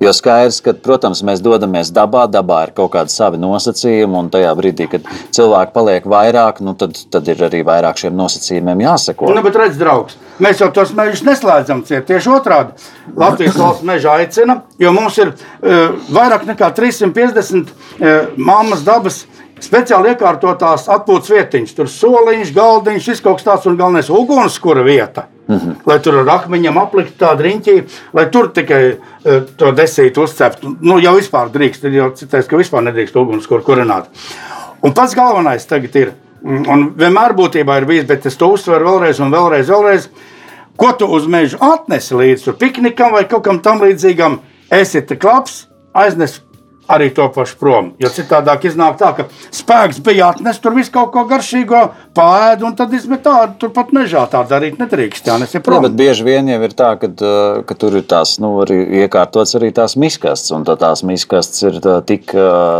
Jo 0.00 0.10
skaidrs, 0.12 0.58
ka, 0.60 0.74
protams, 0.84 1.22
mēs 1.24 1.40
dodamies 1.40 1.88
dabā, 1.96 2.26
dabā 2.28 2.58
ir 2.66 2.72
kaut 2.76 2.90
kādi 2.92 3.12
savi 3.12 3.38
nosacījumi, 3.40 4.18
un 4.18 4.26
tajā 4.32 4.50
brīdī, 4.58 4.90
kad 4.92 5.06
cilvēki 5.32 5.72
paliek 5.72 6.08
vairāk, 6.12 6.60
nu, 6.64 6.74
tad, 6.76 6.98
tad 7.12 7.28
ir 7.32 7.40
arī 7.46 7.62
vairāk 7.64 8.02
šiem 8.02 8.16
nosacījumiem 8.16 8.82
jāseko. 8.84 9.30
Nu, 9.32 9.44
bet 9.44 9.56
redz, 9.56 9.78
draugs, 9.80 10.18
mēs 10.40 10.60
jau 10.60 10.68
tos 10.76 10.92
mežus 10.96 11.24
neslēdzam 11.24 11.80
ciet. 11.88 12.04
Tieši 12.10 12.32
otrādi 12.36 12.76
Latvijas 13.16 13.56
valsts 13.56 13.88
meža 13.88 14.18
aicina, 14.20 14.58
jo 14.80 14.92
mums 14.92 15.16
ir 15.20 15.32
uh, 15.32 15.96
vairāk 16.12 16.44
nekā 16.52 16.68
350 16.76 17.72
uh, 17.72 18.36
mammas 18.36 18.84
dabas 18.84 19.24
speciāli 19.62 20.12
iekārtotās 20.12 20.88
atpūtas 20.92 21.32
vietiņas. 21.32 21.74
Tur 21.76 21.88
soliņš, 21.90 22.52
galdiņš, 22.56 23.08
viss 23.12 23.24
kaut 23.24 23.40
kas 23.40 23.46
tāds 23.46 23.70
un 23.70 23.78
galvenais 23.78 24.10
ugunskura 24.12 24.84
vieta. 24.84 25.26
Mm 25.48 25.56
-hmm. 25.56 25.74
Lai 25.86 25.98
tur 26.00 26.18
ar 26.18 26.28
akmeņiem 26.28 26.78
apliktu 26.78 27.18
tādu 27.18 27.42
riņķi, 27.42 27.84
lai 28.12 28.26
tur 28.30 28.48
tikai 28.48 28.82
uh, 28.92 29.42
to 29.56 29.72
desītu 29.72 30.22
uzceptu. 30.22 30.76
Nu, 30.80 30.98
jau 30.98 31.14
vispār 31.16 31.50
drīkst, 31.50 31.82
tad 31.82 31.92
jau 31.92 32.10
citais, 32.10 32.46
ka 32.46 32.56
vispār 32.56 32.82
nedrīkst 32.82 33.16
ugunskura 33.16 33.62
kurināt. 33.62 34.04
Un 34.82 34.92
pats 34.92 35.14
galvenais 35.14 35.66
tagad 35.66 35.96
ir, 35.96 36.12
un 36.42 36.92
vienmēr 36.98 37.32
būtībā 37.32 37.78
ir 37.78 37.84
bijis, 37.84 38.06
bet 38.06 38.26
es 38.26 38.36
to 38.36 38.48
uzsveru 38.48 38.84
vēlreiz 38.84 39.20
un 39.20 39.30
vēlreiz, 39.30 39.70
vēlreiz, 39.70 40.08
ko 40.76 40.92
tu 40.92 41.06
uz 41.06 41.26
mežu 41.26 41.56
atnesi 41.60 42.14
līdzi 42.14 42.52
piknikam 42.58 43.12
vai 43.12 43.24
kaut 43.24 43.44
kam 43.44 43.60
tam 43.60 43.80
līdzīgam, 43.80 44.38
esi 44.70 45.02
te 45.02 45.16
klaps, 45.16 45.68
aiznes 45.94 46.42
arī 46.88 47.10
to 47.14 47.26
pašu 47.34 47.58
prom. 47.60 47.92
Jo 48.02 48.10
citādāk 48.12 48.66
iznāk 48.70 48.98
tā, 49.00 49.12
ka 49.16 49.26
spēks 49.54 50.00
bija 50.04 50.30
atnest 50.34 50.62
tur 50.64 50.76
visu 50.76 50.92
kaut 50.94 51.12
ko 51.14 51.24
garšīgo, 51.28 51.82
pāri 52.16 52.64
un 52.66 52.76
tad 52.78 52.92
izmet 52.96 53.24
tādu 53.26 53.56
turpat 53.64 53.92
mežā. 53.96 54.24
Tā 54.30 54.42
darīt 54.48 54.78
nedrīkst. 54.80 55.26
Jā, 55.28 55.38
ja, 55.42 55.80
bet 55.82 55.96
bieži 55.98 56.26
vien 56.26 56.50
jau 56.50 56.60
ir 56.66 56.76
tā, 56.76 56.92
ka, 57.00 57.10
ka 57.66 57.78
tur 57.78 57.98
ir 58.00 58.06
tās 58.08 58.36
nu, 58.42 58.52
arī 58.64 58.78
iekārtotas 59.02 59.56
arī 59.58 59.72
tās 59.76 59.96
miskastes, 60.00 60.52
un 60.56 60.66
tā 60.68 60.76
tās 60.80 61.02
miskastes 61.06 61.66
ir 61.66 61.80
tā, 61.84 61.98
tik, 62.06 62.32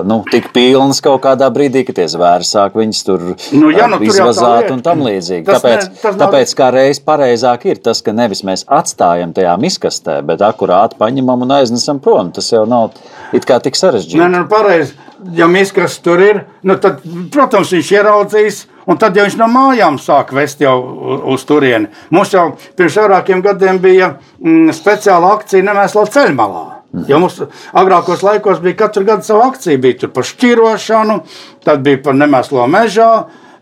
nu, 0.09 0.21
tik 0.31 0.51
pilnas 0.57 1.03
kaut 1.05 1.23
kādā 1.27 1.51
brīdī, 1.53 1.85
ka 1.89 1.97
tie 1.97 2.09
zvēri 2.11 2.47
sāk 2.47 2.79
viņus 2.79 3.03
tur 3.07 3.27
nu, 3.27 3.73
jā, 3.75 3.89
nu, 3.93 4.01
izvazāt 4.07 4.71
un 4.75 4.83
tam 4.87 5.05
līdzīgi. 5.07 5.45
Tas 5.49 5.63
tāpēc, 5.63 5.89
ne, 5.91 6.01
tas 6.03 6.21
tāpēc 6.23 6.53
nav... 6.53 6.59
kā 6.61 6.71
reiz 6.75 7.03
pareizāk 7.03 7.69
ir 7.71 7.83
tas, 7.83 8.03
ka 8.05 8.15
nevis 8.17 8.45
mēs 8.47 8.67
atstājam 8.71 9.35
tajā 9.37 9.57
miskastē, 9.61 10.21
bet 10.27 10.45
akurāti 10.47 10.99
paņemam 11.01 11.47
un 11.47 11.57
aiznesam 11.59 12.01
prom. 12.03 12.33
Tas 12.37 12.53
jau 12.53 12.65
nav 12.69 12.95
it 13.37 13.47
kā 13.49 13.59
tik 13.63 13.79
sarežģīti. 13.79 13.96
Nē, 14.05 14.31
nu, 14.33 14.45
pareizi. 14.51 14.95
Ja 15.35 15.49
miskas 15.49 15.97
tur 16.05 16.21
ir, 16.21 16.43
nu, 16.67 16.77
tad, 16.81 17.01
protams, 17.33 17.73
viņš 17.73 17.93
ieraudzīs. 17.97 18.65
Un 18.87 19.01
tad, 19.03 19.17
ja 19.19 19.25
viņš 19.27 19.39
no 19.41 19.49
mājām 19.51 19.97
sāk 19.99 20.31
vest 20.37 20.61
jau 20.63 20.77
uz 21.33 21.43
turieni, 21.49 21.89
mums 22.15 22.31
jau 22.31 22.53
pirms 22.79 23.01
vairākiem 23.01 23.43
gadiem 23.43 23.81
bija 23.83 24.13
mm, 24.39 24.71
speciāla 24.77 25.33
akcija 25.35 25.67
Nemēsla 25.67 26.05
ceļmalā. 26.15 26.67
Mhm. 26.93 27.09
Jo 27.11 27.19
mums 27.21 27.41
agrākos 27.77 28.23
laikos 28.25 28.63
bija 28.63 28.79
katru 28.85 29.05
gadu 29.05 29.27
sava 29.27 29.51
akcija. 29.51 29.79
Bija 29.83 29.99
tur 30.05 30.13
par 30.15 30.25
šķirošanu, 30.29 31.19
tad 31.67 31.83
bija 31.85 32.01
par 32.05 32.15
nemēslo 32.15 32.69
mežā, 32.71 33.11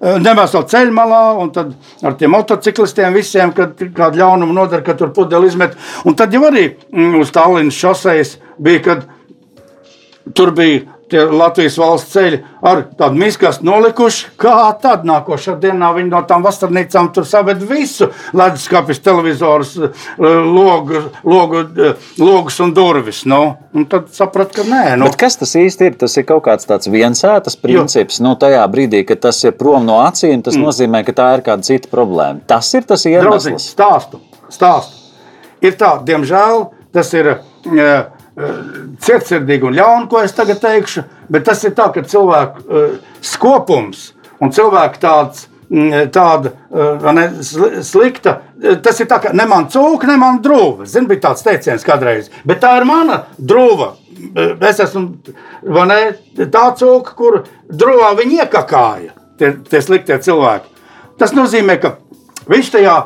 eh, 0.01 0.19
nemēslo 0.23 0.63
ceļmalā, 0.71 1.23
un 1.41 1.51
tad 1.57 1.73
ar 2.03 2.19
tiem 2.21 2.31
motociklistiem 2.37 3.17
visiem, 3.17 3.55
kad 3.57 3.81
kādu 3.97 4.21
ļaunumu 4.21 4.55
nodara, 4.55 4.85
ka 4.85 4.95
tur 4.95 5.11
pudeli 5.17 5.49
izmet. 5.49 5.75
Un 6.05 6.15
tad 6.15 6.33
jau 6.33 6.45
arī 6.51 6.75
mm, 6.93 7.19
uz 7.21 7.33
Tallinas 7.33 7.81
šoseis 7.81 8.37
bija, 8.59 8.85
kad 8.85 9.09
tur 10.33 10.55
bija 10.55 10.81
Latvijas 11.13 11.77
valsts 11.79 12.15
ceļi 12.15 12.39
ar 12.65 12.81
tādu 12.99 13.19
miskastu 13.21 13.67
nolikuši. 13.69 14.31
Kā 14.41 14.73
tad 14.83 15.05
nākošā 15.07 15.53
dienā 15.61 15.91
viņi 15.95 16.11
no 16.11 16.23
tām 16.27 16.43
vasarnīcām 16.43 17.11
tur 17.15 17.27
saved 17.29 17.61
visu 17.69 18.09
leduskapis, 18.35 19.03
televizorus, 19.05 19.75
logu, 20.19 21.05
logu, 21.29 21.63
logus 22.19 22.59
un 22.65 22.73
durvis. 22.75 23.23
Nu, 23.31 23.43
un 23.77 23.87
tad 23.91 24.09
sapratu, 24.17 24.63
ka 24.63 24.67
nē. 24.67 24.83
Nu. 24.99 25.11
Bet 25.11 25.21
kas 25.21 25.39
tas 25.39 25.55
īsti 25.61 25.91
ir? 25.91 26.01
Tas 26.01 26.17
ir 26.19 26.27
kaut 26.31 26.47
kāds 26.49 26.67
tāds 26.67 26.91
viensētas 26.91 27.61
princips. 27.61 28.19
Jo. 28.19 28.31
Nu, 28.31 28.35
tajā 28.41 28.65
brīdī, 28.73 29.05
kad 29.07 29.23
tas 29.29 29.45
ir 29.45 29.55
prom 29.61 29.87
no 29.87 30.01
acīm, 30.07 30.43
tas 30.43 30.57
mm. 30.57 30.67
nozīmē, 30.67 31.05
ka 31.07 31.15
tā 31.21 31.31
ir 31.37 31.47
kāda 31.47 31.69
cita 31.69 31.93
problēma. 31.93 32.43
Tas 32.49 32.73
ir 32.75 32.89
tas 32.89 33.07
iemesls. 33.07 33.29
Draudziņ, 33.29 33.63
stāstu, 33.63 34.25
stāstu. 34.49 35.01
Ir 35.65 35.79
tā, 35.79 35.95
diemžēl, 36.09 36.69
tas 36.97 37.15
ir. 37.15 37.37
Uh, 37.65 38.14
cietsirdīgi 38.35 39.69
un 39.69 39.77
ļauni, 39.77 40.09
ko 40.11 40.21
es 40.25 40.35
tagad 40.35 40.61
teikšu, 40.63 41.05
bet 41.31 41.47
tas 41.47 41.63
ir 41.65 41.75
tā, 41.79 41.91
ka 41.95 42.03
cilvēku 42.03 42.65
uh, 42.67 42.95
skopums 43.23 44.13
un 44.43 44.55
cilvēku 44.55 45.03
tāds. 45.03 45.51
Tāda 46.15 46.51
uh, 46.53 47.07
ne, 47.17 47.23
slikta. 47.83 48.35
Tas 48.85 48.99
ir 49.01 49.09
tā, 49.11 49.17
ka 49.19 49.31
ne 49.35 49.47
man 49.49 49.65
cūka, 49.73 50.07
ne 50.07 50.19
man 50.21 50.37
drūva. 50.45 50.85
Zini, 50.87 51.09
bija 51.09 51.23
tāds 51.25 51.43
teiciens 51.43 51.83
kādreiz. 51.83 52.29
Bet 52.47 52.61
tā 52.63 52.75
ir 52.79 52.85
mana 52.87 53.23
drūva. 53.41 53.89
Es 54.69 54.83
esmu 54.85 55.33
ne, 55.89 55.99
tā 56.53 56.65
cūka, 56.79 57.17
kur 57.17 57.41
drūvā 57.73 58.13
viņi 58.21 58.43
iekakāja. 58.45 59.17
Tie, 59.41 59.51
tie 59.67 59.81
sliktie 59.83 60.21
cilvēki. 60.23 60.85
Tas 61.19 61.35
nozīmē, 61.35 61.81
ka 61.83 61.97
viņš 62.53 62.71
tajā 62.77 62.99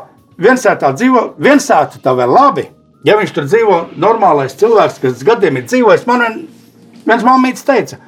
viensētā 0.43 0.93
dzīvo, 0.99 1.25
viensēta 1.39 2.03
tā 2.03 2.17
vēl 2.19 2.35
labi 2.35 2.67
Ja 3.07 3.15
viņš 3.19 3.35
tur 3.35 3.47
dzīvo 3.47 3.79
normālais 4.01 4.57
cilvēks, 4.59 4.99
kas 5.03 5.27
gadiem 5.27 5.61
ir 5.61 5.69
dzīvojis, 5.69 6.07
man 6.09 6.25
viens 7.07 7.25
māmītis 7.27 7.67
teica, 7.67 8.01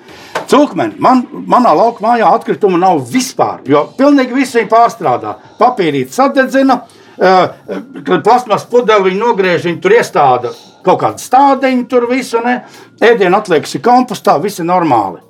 Cūkmeni, 0.50 0.98
man, 1.02 1.22
manā 1.46 1.70
lauka 1.76 2.02
mājā 2.02 2.30
atkrituma 2.34 2.78
nav 2.80 3.04
vispār, 3.06 3.60
jo 3.70 3.84
pilnīgi 3.98 4.34
visu 4.34 4.58
viņi 4.58 4.70
pārstrādā. 4.70 5.36
Papīrīt 5.60 6.10
sadedzina, 6.14 6.80
kad 7.20 8.24
plasmas 8.26 8.66
pudeli 8.70 9.10
viņi 9.10 9.20
nogriež, 9.20 9.66
viņi 9.68 9.80
tur 9.84 9.94
iestāda 9.94 10.50
kaut 10.84 11.02
kādu 11.04 11.22
stādiņu, 11.22 11.86
tur 11.90 12.08
visu, 12.10 12.40
ne? 12.42 12.62
ēdienu 13.04 13.38
atliekas 13.38 13.76
ir 13.76 13.84
kompostā, 13.84 14.38
viss 14.42 14.62
ir 14.62 14.66
normāli. 14.66 15.20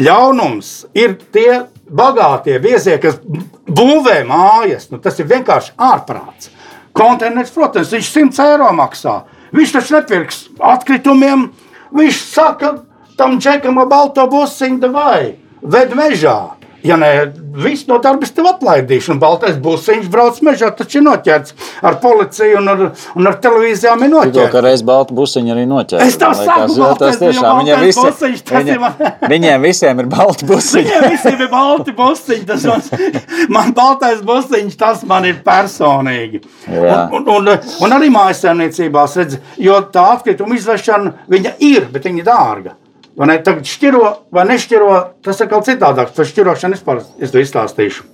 Ļaunums 0.00 0.72
ir 0.96 1.18
tie 1.32 1.66
bagātie 1.86 2.56
viesie, 2.62 2.96
kas 3.02 3.18
būvē 3.66 4.20
mājas, 4.28 4.90
nu, 4.92 5.00
tas 5.02 5.18
ir 5.20 5.28
vienkārši 5.30 5.74
ārprāts. 5.76 6.52
Konteiners, 6.96 7.52
protams, 7.52 7.92
viņš 7.92 8.10
100 8.12 8.44
eiro 8.46 8.72
maksā. 8.76 9.20
Viņš 9.56 9.72
taču 9.76 9.96
nepirks 9.98 10.42
atkritumiem. 10.74 11.50
Viņš 11.96 12.20
saka 12.32 12.72
tam 13.18 13.38
džekam 13.40 13.78
ar 13.80 13.90
balto 13.90 14.24
busiņu, 14.30 14.92
vai 14.92 15.36
ved 15.62 15.94
mežā. 15.96 16.55
Ja 16.86 16.96
ne, 17.00 17.10
viss 17.56 17.86
no 17.88 17.98
darba 18.02 18.26
tev 18.36 18.46
atlaidīšu. 18.50 19.12
Un 19.14 19.20
baltais 19.22 19.56
busiņš 19.62 20.08
brauc 20.12 20.38
mežā, 20.46 20.70
taču 20.76 21.00
ir 21.00 21.04
noķerts 21.06 21.54
ar 21.86 21.98
policiju 22.02 22.58
un 22.60 22.68
ar, 22.72 22.82
un 23.16 23.30
ar 23.30 23.36
televīzijām 23.42 24.04
ir 24.06 24.10
Tikko, 24.12 24.24
noķerts. 24.26 24.52
ka 24.52 24.62
reiz 24.66 24.82
baltu 24.86 25.16
busiņu 25.18 25.54
arī 25.56 25.64
noķēra. 25.70 26.06
Es 26.06 26.18
tev 26.20 26.34
saku, 26.38 26.76
baltais, 26.78 27.16
tas 27.16 27.20
tiešām 27.22 27.60
viņiem, 27.62 27.84
visi, 27.86 28.04
busiņš, 28.06 28.42
viņiem, 28.52 28.80
man- 28.86 29.12
viņiem 29.34 29.66
visiem 29.68 30.02
ir 30.04 30.10
balti 30.16 30.48
busiņi. 30.50 30.86
Viņiem 30.86 31.08
visiem 31.16 31.44
ir 31.46 31.52
balti 31.52 31.96
busiņi. 32.00 32.46
Tas 32.52 32.66
man, 32.70 32.82
man 33.58 33.74
baltais 33.76 34.24
busiņš, 34.26 34.78
tas 34.80 35.04
man 35.08 35.28
ir 35.30 35.38
personīgi. 35.46 36.42
Jā. 36.70 37.06
Un, 37.12 37.26
un, 37.26 37.52
un, 37.52 37.70
un 37.86 37.96
arī 37.98 38.10
mājasēmniecībās 38.14 39.16
redz, 39.20 39.38
jo 39.62 39.78
tā 39.94 40.08
atkrituma 40.16 40.56
izvešana 40.58 41.14
viņa 41.32 41.56
ir, 41.66 41.88
bet 41.92 42.04
viņa 42.08 42.26
dārga. 42.26 42.76
Vai 43.16 43.30
ne? 43.30 43.38
Tagad 43.42 43.64
šķiro 43.64 44.12
vai 44.34 44.44
nešķiro, 44.50 44.92
tas 45.24 45.40
ir 45.40 45.48
kaut 45.48 45.64
kas 45.64 45.72
citādāks. 45.72 46.12
Par 46.16 46.28
šķirošanu 46.28 46.76
vispār 46.76 47.02
es 47.24 47.32
to 47.32 47.40
izstāstīšu. 47.40 48.04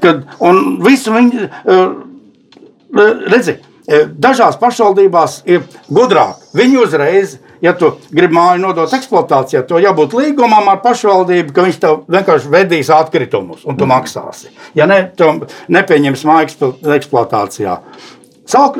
Kad, 0.00 0.24
un 0.40 0.78
visu 0.84 1.12
viņi, 1.12 1.48
eh, 1.48 1.84
redzi, 3.28 3.58
eh, 3.86 4.06
dažās 4.08 4.56
pašvaldībās 4.60 5.42
ir 5.44 5.62
gudrāk. 5.92 6.40
Viņi 6.56 6.80
uzreiz, 6.80 7.36
ja 7.60 7.72
tu 7.72 7.92
gribi 8.10 8.34
māju 8.34 8.60
nodot 8.60 8.90
eksploatācijā, 8.90 9.66
to 9.68 9.74
jābūt 9.74 10.16
līgumam 10.16 10.68
ar 10.68 10.80
pašvaldību, 10.80 11.52
ka 11.52 11.62
viņš 11.62 11.78
tev 11.80 12.04
vienkārši 12.08 12.50
vedīs 12.50 12.90
atkritumus 12.90 13.64
un 13.64 13.76
tu 13.76 13.84
maksāsi. 13.84 14.48
Ja 14.74 14.86
ne, 14.86 15.10
tu 15.16 15.46
nepieņems 15.68 16.24
māju 16.24 16.48
eksplo- 16.48 16.96
eksploatācijā. 16.96 17.78
Sauk, 18.46 18.78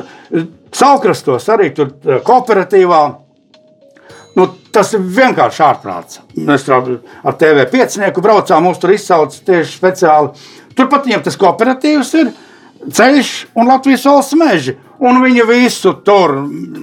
saukrastos 0.72 1.46
arī 1.48 1.74
tur 1.74 1.92
eh, 2.06 2.20
kooperatīvā. 2.24 3.02
Tas 4.74 4.90
ir 4.96 5.04
vienkārši 5.16 5.62
ārprāts. 5.62 6.20
Mēs 6.34 6.66
ar 6.70 7.36
TV5 7.38 8.18
braucām, 8.22 8.66
mums 8.66 8.80
tur 8.82 8.94
izsauca 8.94 9.44
tieši 9.46 9.76
speciāli. 9.78 10.32
Turpat 10.74 11.06
viņiem 11.06 11.22
tas 11.22 11.38
kooperatīvs 11.38 12.10
ir 12.18 12.32
ceļš 12.90 13.30
un 13.54 13.70
Latvijas 13.70 14.06
valsts 14.08 14.36
meži. 14.38 14.76
Un 15.04 15.18
viņi 15.22 15.44
visu 15.48 15.92
tur 16.06 16.36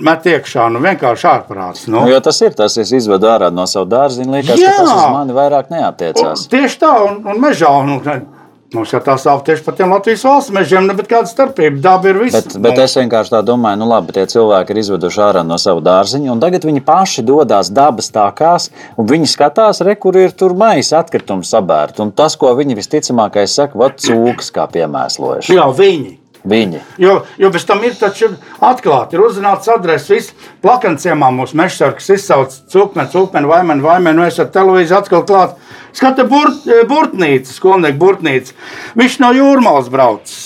met 0.06 0.25
iekšā. 0.27 0.67
Nu, 0.73 0.82
vienkārši 0.84 1.27
ārprāts. 1.32 1.88
Nu. 1.88 2.04
Nu, 2.06 2.19
tas 2.23 2.41
ir 2.43 2.56
tas, 2.58 2.75
es 2.82 2.91
izvedu 2.95 3.30
ārā 3.32 3.49
no 3.54 3.65
savu 3.69 3.88
dārziņu, 3.91 4.36
liekas, 4.36 4.60
Jā. 4.60 4.75
ka 4.75 4.84
tas 4.84 4.91
uz 4.93 5.15
mani 5.15 5.36
vairāk 5.36 5.71
neatiecās. 5.73 6.45
Un 6.45 6.51
Tieši 6.51 6.80
tā, 6.84 6.91
un, 7.08 7.21
un 7.32 7.41
mežā. 7.41 7.71
Un, 7.82 7.95
un, 7.97 8.27
Mums 8.72 8.94
jau 8.94 9.02
tā 9.04 9.18
sāp 9.20 9.42
tieši 9.44 9.66
par 9.66 9.76
tiem 9.76 9.92
Latvijas 9.92 10.22
valsts 10.24 10.54
mežiem, 10.56 10.86
bet 10.96 11.10
kāda 11.12 11.28
starpība? 11.28 11.82
Daba 11.84 12.08
ir 12.08 12.22
viss. 12.22 12.38
Bet, 12.38 12.54
bet 12.64 12.80
es 12.80 12.96
vienkārši 12.96 13.34
tā 13.34 13.42
domāju, 13.44 13.82
nu 13.82 13.90
labi, 13.90 14.16
tie 14.16 14.24
cilvēki 14.32 14.72
ir 14.72 14.80
izveduši 14.80 15.20
ārā 15.26 15.42
no 15.44 15.58
sava 15.60 15.84
dārziņa, 15.84 16.30
un 16.32 16.40
tagad 16.40 16.64
viņi 16.70 16.86
paši 16.88 17.26
dodas 17.28 17.68
dabas 17.76 18.08
tākās, 18.16 18.70
un 18.96 19.12
viņi 19.12 19.28
skatās, 19.34 19.84
re, 19.84 19.98
kur 20.00 20.16
ir 20.16 20.32
tur 20.32 20.56
maisa 20.56 21.02
atkritumi 21.04 21.44
sabērti. 21.52 22.00
Un 22.06 22.16
tas, 22.16 22.40
ko 22.40 22.56
viņi 22.56 22.80
visticamākais 22.80 23.60
saka, 23.60 23.76
vat 23.84 24.00
cūkas 24.08 24.56
kā 24.56 24.70
piemēslojuši. 24.72 25.60
Jā, 25.60 25.68
viņi. 25.76 26.21
Viņi. 26.41 26.80
Jo, 26.97 27.19
jo 27.38 27.49
bez 27.54 27.65
tam 27.69 27.84
ir 27.86 27.93
taču 27.93 28.32
atklāti, 28.65 29.13
ir 29.13 29.21
uzzināts 29.21 29.69
adreses. 29.69 30.10
Viss 30.10 30.47
plakanciemā 30.63 31.30
mūsu 31.36 31.58
mežsargs 31.60 32.10
izsauc 32.15 32.56
cūkmeni, 32.71 33.12
cūkmeni, 33.13 33.49
vaimeni, 33.51 33.86
vaimeni. 33.86 34.17
Nu, 34.17 34.25
es 34.25 34.39
ar 34.41 34.49
televīziju 34.54 34.97
atkal 34.97 35.25
klāt. 35.30 35.54
Skata 35.93 36.25
burt, 36.25 36.65
burtnīca, 36.89 37.54
skolnieku 37.54 38.01
burtnīca. 38.01 38.58
Viņš 38.97 39.19
no 39.21 39.32
jūrmālas 39.38 39.91
braucis. 39.93 40.41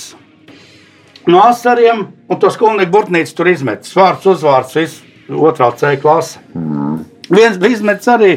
No 1.31 1.45
asariem, 1.47 2.09
un 2.29 2.41
to 2.41 2.51
skolnieku 2.51 2.91
burtnīcu 2.91 3.37
tur 3.37 3.53
izmetis. 3.53 3.95
Vārds, 3.95 4.27
uzvārds, 4.35 4.75
viss 4.75 5.01
otrā 5.31 5.71
C 5.79 5.95
klase. 6.01 6.43
Mm. 6.53 7.05
Viens 7.31 7.55
bija 7.61 7.79
izmetis 7.79 8.11
arī 8.11 8.33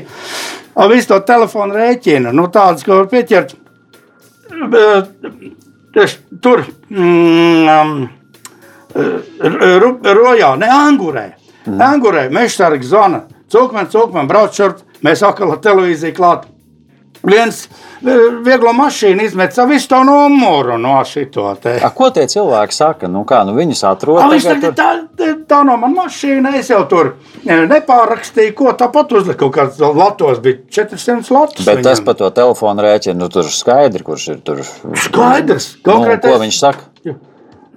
ar 0.78 0.92
visu 0.92 1.10
to 1.10 1.18
telefonu 1.26 1.74
rēķinu. 1.74 2.32
Nu, 2.32 2.46
tādas, 2.54 2.86
ko 2.86 3.02
var 3.02 3.10
pieķert. 3.10 3.56
Tieši 5.98 6.18
tur, 6.38 6.60
mm, 6.94 8.06
rojā, 10.14 10.52
ne 10.60 10.68
angurē. 10.70 11.24
Mm. 11.66 11.80
Angurē, 11.82 12.28
mežsargs 12.30 12.86
zona, 12.86 13.24
cūkmeni, 13.50 13.90
cūkmeni, 13.90 14.30
brauc 14.30 14.54
šurp, 14.54 14.84
mēs 15.02 15.24
atkal 15.26 15.56
ar 15.56 15.58
televīziju 15.64 16.14
klāt. 16.14 16.46
Viens 17.26 17.68
vieglo 18.46 18.70
mašīnu 18.72 19.24
izmet 19.26 19.54
savu 19.54 19.72
visu 19.74 19.88
to 19.90 19.98
numuru 20.06 20.76
no 20.78 20.92
šito 21.04 21.48
te. 21.62 21.74
A, 21.82 21.90
ko 21.90 22.10
tie 22.14 22.26
cilvēki 22.30 22.72
saka? 22.76 23.08
Nu, 23.10 23.24
kā, 23.28 23.40
nu, 23.48 23.56
viņus 23.58 23.82
atrod 23.90 24.20
A, 24.22 24.28
Viņš 24.30 24.46
tagad 24.46 24.76
tagad, 24.78 25.08
tā, 25.18 25.32
tā 25.50 25.62
nav 25.66 25.80
mana 25.82 26.04
mašīna. 26.04 26.52
Es 26.60 26.70
jau 26.70 26.84
tur 26.88 27.14
e, 27.44 27.56
nepārakstīju, 27.72 28.54
ko 28.54 28.72
tāpat 28.78 29.12
uzliku. 29.18 29.48
Kaut 29.48 29.56
kāds 29.58 29.82
latos 29.98 30.38
bija 30.44 30.60
400 30.78 31.30
latus. 31.34 31.66
Bet 31.66 31.82
tas 31.82 31.98
viņam. 31.98 32.04
par 32.06 32.14
to 32.22 32.30
telefonu 32.38 32.86
rēķinu, 32.86 33.18
nu, 33.18 33.28
tur 33.34 33.50
skaidri, 33.50 34.04
kurš 34.06 34.28
ir 34.36 34.40
tur. 34.46 34.62
Skaidrs, 35.08 35.72
Nu, 35.82 35.92
konkrētais- 35.92 36.32
ko 36.32 36.38
viņš 36.44 36.58
saka? 36.62 36.86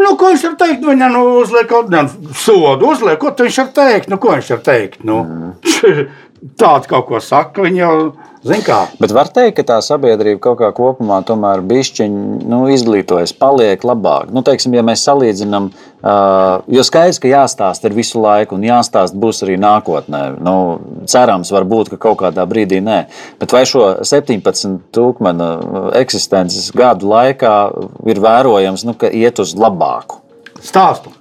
Nu, 0.02 0.16
ko 0.18 0.32
viņš 0.32 0.44
var 0.48 0.56
teikt? 0.58 0.82
Viņam 0.82 1.12
nu, 1.14 1.20
uzliek 1.44 1.68
kaut 1.70 1.90
kādu 1.94 2.34
sodu, 2.34 2.88
uzliek, 2.90 3.20
ko 3.22 3.30
viņš 3.38 3.58
var 3.62 3.68
teikt. 3.78 4.08
Nu, 4.10 4.18
ko 4.18 4.32
viņš 4.34 4.50
var 4.56 4.62
teikt? 4.66 5.04
Nu, 5.06 5.20
Mhm. 5.24 5.52
Tāds 6.58 6.90
kaut 6.90 7.06
ko 7.06 7.20
saka, 7.22 7.62
viņa 7.62 7.78
jau 7.78 7.96
zina, 8.42 8.64
kā. 8.66 8.78
Bet 8.98 9.12
var 9.14 9.30
teikt, 9.30 9.60
ka 9.60 9.66
tā 9.70 9.76
sabiedrība 9.86 10.40
kaut 10.42 10.58
kā 10.58 10.72
kopumā 10.74 11.20
tomēr 11.26 11.62
bišķiņ, 11.70 12.16
nu, 12.50 12.64
izglītojas, 12.74 13.36
paliek 13.38 13.86
labāk. 13.86 14.32
Nu, 14.34 14.42
teiksim, 14.46 14.74
ja 14.74 14.82
mēs 14.86 15.04
salīdzinām, 15.06 15.68
uh, 15.70 16.64
jo 16.66 16.86
skaidrs, 16.88 17.22
ka 17.22 17.30
jāstāsta 17.30 17.92
ir 17.92 17.98
visu 18.00 18.24
laiku, 18.24 18.58
un 18.58 18.66
jāstāsta 18.66 19.22
būs 19.22 19.44
arī 19.46 19.60
nākotnē. 19.62 20.24
Nu, 20.42 20.56
cerams, 21.06 21.54
varbūt, 21.54 21.94
ka 21.94 22.02
kaut 22.08 22.24
kādā 22.24 22.48
brīdī 22.50 22.82
nē. 22.82 23.04
Bet 23.38 23.54
vai 23.54 23.62
šo 23.70 23.92
17 24.02 24.82
tūkstošu 24.98 25.94
eksistences 26.02 26.74
gadu 26.74 27.14
laikā 27.14 27.56
ir 28.10 28.26
vērojams, 28.26 28.90
nu, 28.90 28.98
ka 28.98 29.14
iet 29.14 29.46
uz 29.46 29.54
labāku? 29.54 30.24
Stāstu. 30.58 31.14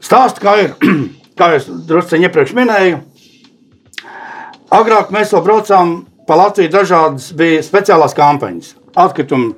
Stāstu, 0.00 0.40
kā 0.40 0.56
ir, 0.64 0.76
kā 1.38 1.52
es 1.60 1.68
druskuļi 1.68 2.30
iepriekš 2.30 2.56
minēju. 2.56 3.02
Agrāk 4.72 5.10
mēs 5.12 5.32
vēl 5.34 5.42
braucām 5.44 5.90
pa 6.26 6.36
Latviju, 6.38 6.70
dažādas 6.72 7.32
bija 7.36 7.60
speciālās 7.64 8.14
kampaņas. 8.16 8.70
Atkritumu 8.96 9.52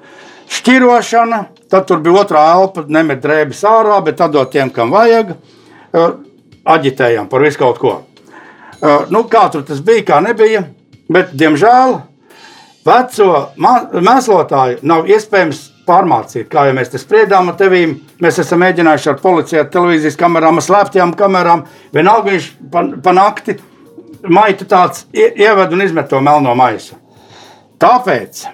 šķirošana, 0.50 1.44
tad 1.70 1.86
tur 1.88 2.00
bija 2.02 2.24
otrā 2.24 2.42
elpa, 2.56 2.82
nemet 2.90 3.22
drēbes 3.22 3.62
ārā, 3.68 4.00
bet 4.04 4.22
atdot 4.24 4.50
tiem, 4.50 4.72
kam 4.74 4.94
vajag. 4.94 5.36
Eh, 5.94 6.16
Aģitējām 6.64 7.28
par 7.28 7.42
visu 7.44 7.60
kaut 7.60 7.78
ko. 7.78 7.92
Eh, 8.80 9.06
Nu, 9.10 9.24
kā 9.28 9.50
tur 9.52 9.62
tas 9.62 9.80
bija, 9.80 10.02
kā 10.02 10.20
nebija. 10.24 10.64
Bet, 11.08 11.34
diemžēl, 11.36 12.00
veco 12.84 13.26
mēslotāju 13.56 14.78
nav 14.82 15.04
iespējams 15.04 15.60
pārmācīt. 15.86 16.48
Kā 16.48 16.66
jau 16.66 16.74
mēs 16.74 16.90
te 16.90 16.98
spriedām 16.98 17.48
ar 17.48 17.54
tevīm, 17.60 18.00
mēs 18.20 18.40
esam 18.40 18.60
mēģinājuši 18.64 19.10
ar 19.12 19.20
policiju, 19.20 19.60
ar 19.60 19.68
televīzijas 19.68 20.16
kamerām, 20.16 20.56
ar 20.56 20.64
slēptajām 20.64 21.14
kamerām. 21.14 21.66
Vienalga 21.92 22.30
viņš 22.32 22.50
pa, 22.72 22.86
pa 23.04 23.12
nakti 23.12 23.58
maita 24.28 24.64
tāds 24.68 25.04
ie- 25.14 25.32
ieved 25.44 25.72
un 25.72 25.82
izmet 25.84 26.08
to 26.08 26.20
melno 26.20 26.54
maisu. 26.58 26.96
Tāpēc 27.80 28.44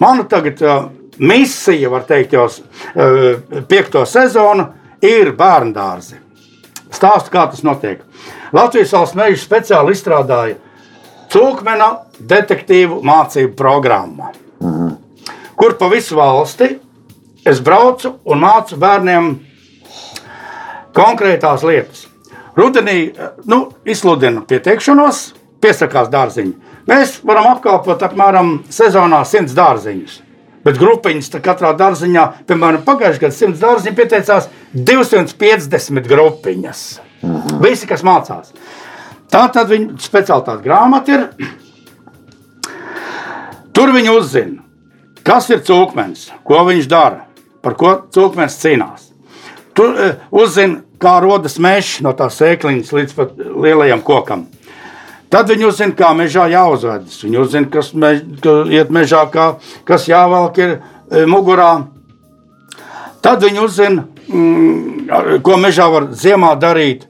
mana 0.00 0.24
tagad 0.30 0.62
uh, 0.62 0.88
misija, 1.18 1.90
var 1.90 2.04
teikt, 2.06 2.36
jau 2.36 2.46
uh, 2.46 3.62
piekto 3.68 4.04
sezonu 4.06 4.68
ir 5.02 5.32
bērnu 5.38 5.74
dārzi. 5.74 6.18
Stāstu, 6.88 7.32
kā 7.34 7.44
tas 7.50 7.64
notiek. 7.66 8.00
Latvijas 8.52 8.92
valsts 8.94 9.16
meža 9.18 9.40
speciāli 9.42 9.92
izstrādāja 9.92 10.56
cūkmena 11.28 11.88
detektīvu 12.18 13.02
mācību 13.04 13.52
programmu, 13.58 14.30
kur 15.58 15.74
pa 15.76 15.90
visu 15.92 16.16
valsti 16.16 16.70
es 17.44 17.60
braucu 17.64 18.14
un 18.24 18.40
mācu 18.40 18.78
bērniem 18.80 19.28
konkrētās 20.96 21.64
lietas. 21.68 22.06
Rudenī 22.58 23.12
nu, 23.46 23.60
izsludinu 23.86 24.42
pieteikšanos, 24.48 25.20
piesakās 25.62 26.08
dārziņi. 26.10 26.54
Mēs 26.88 27.18
varam 27.26 27.52
apkalpot 27.52 28.02
apmēram 28.02 28.56
sezonā 28.72 29.20
100 29.28 29.54
dārziņus. 29.54 30.16
Bet 30.66 30.78
grupiņas 30.80 31.30
katrā 31.44 31.70
dārziņā, 31.78 32.24
piemēram, 32.48 32.82
pagājušajā 32.86 33.22
gadā 33.22 33.36
100 33.36 33.60
dārziņu 33.62 33.98
pieteicās 34.00 34.48
250 34.74 36.10
grupiņas. 36.10 36.82
Visi, 37.62 37.86
kas 37.90 38.04
mācās. 38.06 38.50
Tā 39.28 39.44
tad 39.52 39.70
viņa 39.70 39.98
speciālitāte 40.02 40.64
grāmata 40.64 41.14
ir. 41.14 41.52
Tur 43.76 43.92
viņi 43.94 44.10
uzzina, 44.10 44.64
kas 45.26 45.46
ir 45.52 45.62
cūkmens, 45.66 46.30
ko 46.46 46.64
viņš 46.66 46.90
dara, 46.90 47.28
par 47.62 47.76
ko 47.78 47.94
cūkmens 48.14 48.58
cīnās. 48.58 49.10
Tur 49.78 49.94
uh, 49.94 50.14
uzzina, 50.34 50.80
kā 51.02 51.18
rodas 51.22 51.58
mežs 51.62 52.00
no 52.04 52.12
tās 52.16 52.38
sēkliņas 52.40 52.94
līdz 52.94 53.16
pat 53.16 53.34
lielajam 53.38 54.02
kokam. 54.06 54.46
Tad 55.28 55.50
viņi 55.52 55.66
uzzina, 55.68 55.92
kā 55.96 56.14
mežā 56.16 56.46
jāuzvedas. 56.48 57.18
Viņi 57.20 57.40
uzzina, 57.42 57.68
kas 57.72 57.92
mež, 57.92 58.22
ka 58.40 58.62
iet 58.72 58.92
mežā, 58.94 59.26
kā, 59.32 59.50
kas 59.88 60.06
jāvelk 60.08 60.60
ir 60.62 60.72
e, 60.72 61.26
mugurā. 61.28 61.72
Tad 63.24 63.44
viņi 63.44 63.60
uzzina, 63.60 64.06
mm, 64.24 65.42
ko 65.44 65.58
mežā 65.60 65.90
var 65.92 66.08
ziemā 66.16 66.54
darīt. 66.60 67.04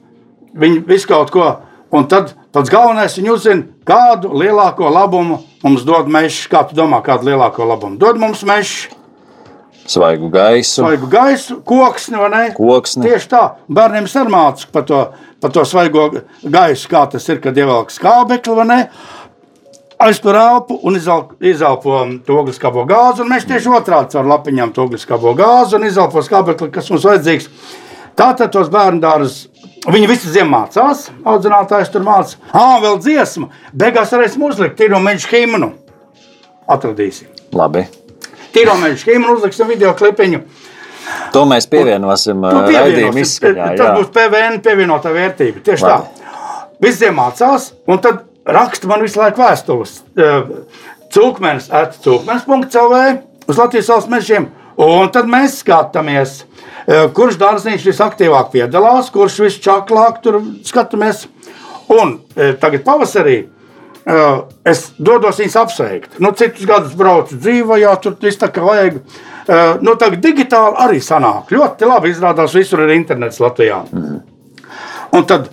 Viņi 0.59 0.83
visu 0.89 1.07
kaut 1.07 1.31
ko. 1.31 1.47
Un 1.95 2.05
tad 2.11 2.35
pats 2.53 2.69
galvenais 2.69 3.15
viņi 3.17 3.31
uzzina, 3.33 3.63
kādu 3.87 4.33
lielāko 4.35 4.91
labumu 4.91 5.39
mums 5.63 5.87
dod 5.87 6.11
mežs, 6.11 6.43
kā 6.51 6.65
tu 6.67 6.75
domā, 6.77 6.99
kādu 7.05 7.31
lielāko 7.31 7.65
labumu 7.65 7.97
dod 8.01 8.19
mums 8.19 8.43
mežs. 8.45 8.89
Svaigu 9.89 10.29
gaisu, 10.29 10.83
Svaigu 10.83 11.07
gaisu, 11.09 11.61
koksni 11.65 12.17
vai 12.19 12.29
ne? 12.29 12.41
koksni. 12.53 13.07
Tieši 13.07 13.29
tā, 13.31 13.43
bērniem 13.73 14.05
ir 14.05 14.29
mācīts 14.29 14.67
par 14.71 14.83
to, 14.85 14.99
par 15.41 15.53
to 15.55 15.63
svaigo 15.65 16.03
gaisu, 16.43 16.89
kā 16.91 17.07
tas 17.09 17.25
ir, 17.29 17.39
kad 17.41 17.57
ievelk 17.57 17.89
skābekli 17.93 18.55
vai 18.59 18.65
ne. 18.69 18.79
Aiztur 19.99 20.37
elpu 20.39 20.77
un 20.87 20.95
izelp- 20.95 21.33
izelpo 21.43 22.05
to 22.25 22.37
ogliskābo 22.39 22.85
gāzi. 22.87 23.19
un 23.21 23.29
Mēs 23.33 23.47
tieši 23.49 23.67
otrādi 23.67 24.13
caur 24.13 24.29
lapiņām 24.29 24.71
to 24.73 24.85
ogliskābo 24.85 25.33
gāzi 25.35 25.75
un 25.75 25.83
izelpo 25.83 26.21
skābekli, 26.23 26.71
kas 26.71 26.89
mums 26.89 27.03
vajadzīgs. 27.03 27.49
Tātad 28.15 28.51
tos 28.51 28.69
bērnu 28.69 29.01
dārzus. 29.01 29.47
Viņi 29.87 30.07
visi 30.07 30.29
ziemā 30.31 30.67
mācās, 30.67 31.09
audzinātājs 31.25 31.91
tur 31.91 32.01
mācās. 32.03 32.35
Ah, 32.53 32.79
vēl 32.83 32.99
dziesma. 32.99 33.49
Beigās 33.75 34.11
varēsim 34.11 34.43
uzlikt 34.43 34.77
tīro 34.79 34.99
meža 35.03 35.27
himnu. 35.33 35.73
Atradīsim. 36.67 37.27
Labi. 37.51 37.87
Tīro 38.53 38.75
meža 38.81 39.11
himnu 39.11 39.35
uzliksim 39.37 39.69
video 39.69 39.93
klipiņu. 39.97 40.41
To 41.33 41.43
mēs 41.49 41.67
pievienosim 41.69 42.43
uh, 42.45 42.61
raidījuma 42.69 43.21
izskaņā. 43.23 43.69
Tas 43.79 43.97
būs 43.97 44.11
PVN 44.13 44.59
pievienotā 44.65 45.13
vērtība. 45.13 45.63
Tieši 45.65 45.85
Labi. 45.85 46.05
tā. 46.05 46.67
Visiem 46.83 47.17
mācās, 47.17 47.71
un 47.89 48.01
tad 48.03 48.23
raksta 48.47 48.89
man 48.89 49.03
visu 49.03 49.19
laiku 49.19 49.41
vēstules. 49.43 49.99
Cūkmenis, 51.13 51.69
atcūkmenis.cl. 51.73 52.95
uz 53.49 53.59
Latvijas 53.59 53.91
valsts 53.91 54.11
mežiem. 54.13 54.49
Un 54.79 55.09
tad 55.11 55.27
mēs 55.27 55.57
skatāmies, 55.59 56.43
eh, 56.87 57.09
kurš 57.13 57.35
dārziņš 57.41 57.87
visaktīvāk 57.89 58.53
piedalās, 58.53 59.09
kurš 59.11 59.41
visčaklāk 59.43 60.21
tur 60.23 60.39
skatāmies. 60.63 61.25
Un 61.89 62.19
tagad 62.61 62.83
pavasarī 62.85 63.47
es 64.65 64.85
dodos 64.97 65.39
viņus 65.39 65.57
apsveikt. 65.59 66.19
Nu, 66.23 66.31
citus 66.37 66.65
gadus 66.65 66.95
braucu 66.97 67.37
dzīvojā, 67.37 67.95
tur 68.01 68.15
viss 68.21 68.39
tā 68.39 68.51
kā 68.53 68.63
vajag. 68.65 69.01
Eh, 69.49 69.77
Nu, 69.81 69.95
tagad 69.95 70.21
digitāli 70.21 70.77
arī 70.77 70.99
sanāk. 71.01 71.49
Ļoti 71.49 71.87
labi 71.89 72.11
izrādās, 72.13 72.53
visur 72.53 72.83
ir 72.85 72.95
internets 72.95 73.39
Latvijā. 73.39 73.83
Un 75.11 75.25
tad 75.25 75.49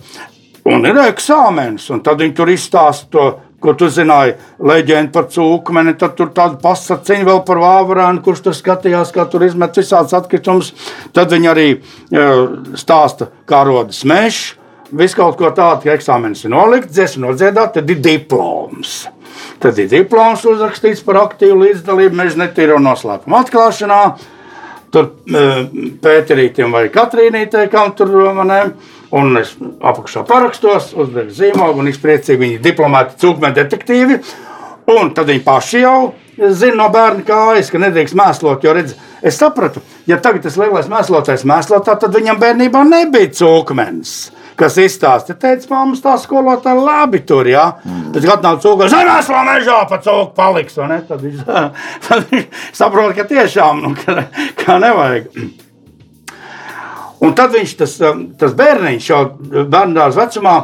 un 0.65 0.85
ir 0.85 0.99
eksāmenis, 1.07 1.89
un 1.89 2.01
tad 2.05 2.21
viņi 2.21 2.35
tur 2.35 2.51
izstāsta 2.53 3.09
to, 3.11 3.25
ko 3.59 3.73
tu 3.73 3.87
zināji, 3.89 4.35
leģendu 4.61 5.11
par 5.15 5.25
cūkmeni. 5.33 5.95
Tad 5.97 6.13
tur 6.19 6.29
tāda 6.35 6.59
pasakiņa 6.61 7.25
vēl 7.25 7.41
par 7.47 7.57
vāverānu, 7.63 8.21
kurš 8.25 8.43
tur 8.45 8.53
skatījās, 8.53 9.13
kā 9.15 9.25
tur 9.31 9.47
izmet 9.47 9.77
visādas 9.77 10.13
atkritumus. 10.13 10.73
Tad 11.13 11.33
viņi 11.33 11.49
arī 11.49 11.67
uh, 11.73 12.75
stāsta, 12.77 13.31
kā 13.49 13.63
rodas 13.65 14.03
mežs. 14.05 14.53
Viss 14.95 15.17
kaut 15.17 15.35
ko 15.35 15.49
tādu, 15.51 15.83
ka 15.83 15.95
eksāmenis 15.97 16.45
ir 16.45 16.53
nolikts, 16.53 16.93
dziesma 16.95 17.27
nodziedāta, 17.27 17.81
tad 17.81 17.89
ir 17.91 17.99
diploms. 18.03 18.93
Tad 19.59 19.79
ir 19.83 19.89
diploms 19.91 20.45
uzrakstīts 20.47 21.03
par 21.03 21.19
aktīvu 21.25 21.59
līdzdalību 21.65 22.15
meža 22.15 22.39
netīro 22.39 22.77
noslēpumu 22.79 23.35
atklāšanā. 23.41 24.01
Tur 24.95 25.09
eh, 25.27 25.65
Pēterītam 26.03 26.71
vai 26.71 26.85
Katrīnītei, 26.93 27.65
kam 27.71 27.91
tur 27.97 28.13
manē, 28.37 28.61
un 29.17 29.35
es 29.41 29.51
apakšā 29.59 30.23
parakstos, 30.29 30.93
uzdevu 30.95 31.35
zīmogu, 31.35 31.81
un 31.81 31.91
viņš 31.91 31.99
priecīgi 32.05 32.43
viņi 32.45 32.57
ir 32.59 32.63
diplomāti, 32.69 33.19
cūkmeni 33.25 33.59
detektīvi. 33.59 34.21
Un 34.87 35.11
tad 35.11 35.27
viņi 35.27 35.43
paši 35.43 35.83
jau 35.83 35.99
zina 36.37 36.77
no 36.79 36.87
bērna 36.93 37.25
kājas, 37.27 37.67
ka 37.73 37.81
nedrīkst 37.83 38.15
mēslot. 38.15 38.63
Jo 38.63 38.77
redz, 38.77 38.95
es 39.19 39.35
sapratu, 39.35 39.83
ja 40.07 40.15
tagad 40.23 40.47
tas 40.47 40.55
lielais 40.55 40.87
mēslotājs 40.87 41.43
mēslotā, 41.49 41.97
tad 41.99 42.15
viņam 42.15 42.39
bērnībā 42.39 42.87
nebija 42.87 43.33
cūkmenis. 43.41 44.15
Kas 44.57 44.73
izstāsta, 44.81 45.35
teica, 45.37 45.67
māmas 45.69 46.01
tā 46.01 46.15
skolotāja 46.17 46.79
labi 46.81 47.19
tur, 47.29 47.45
jā. 47.45 47.67
Mm. 47.85 48.07
Tad, 48.15 48.23
kad 48.25 48.45
nav 48.47 48.57
cūka, 48.63 48.87
zemēs 48.89 49.29
vēl 49.29 49.45
mežā 49.45 49.77
pa 49.89 49.99
cūku 50.01 50.33
paliks, 50.37 50.79
vai 50.79 50.87
ne? 50.95 50.97
Tad 51.05 51.21
viņš, 51.21 51.43
tad 52.07 52.25
viņš 52.31 52.63
saprot, 52.79 53.13
ka 53.17 53.27
tiešām, 53.29 53.83
nu, 53.85 53.93
ka, 53.99 54.25
ka 54.57 54.79
nevajag. 54.81 55.29
Un 57.21 57.37
tad 57.37 57.53
viņš, 57.53 57.75
tas, 57.77 57.95
um, 58.09 58.25
tas 58.37 58.57
bērniņš 58.57 59.11
jau 59.11 59.21
bērnās 59.69 60.17
vecumā, 60.17 60.57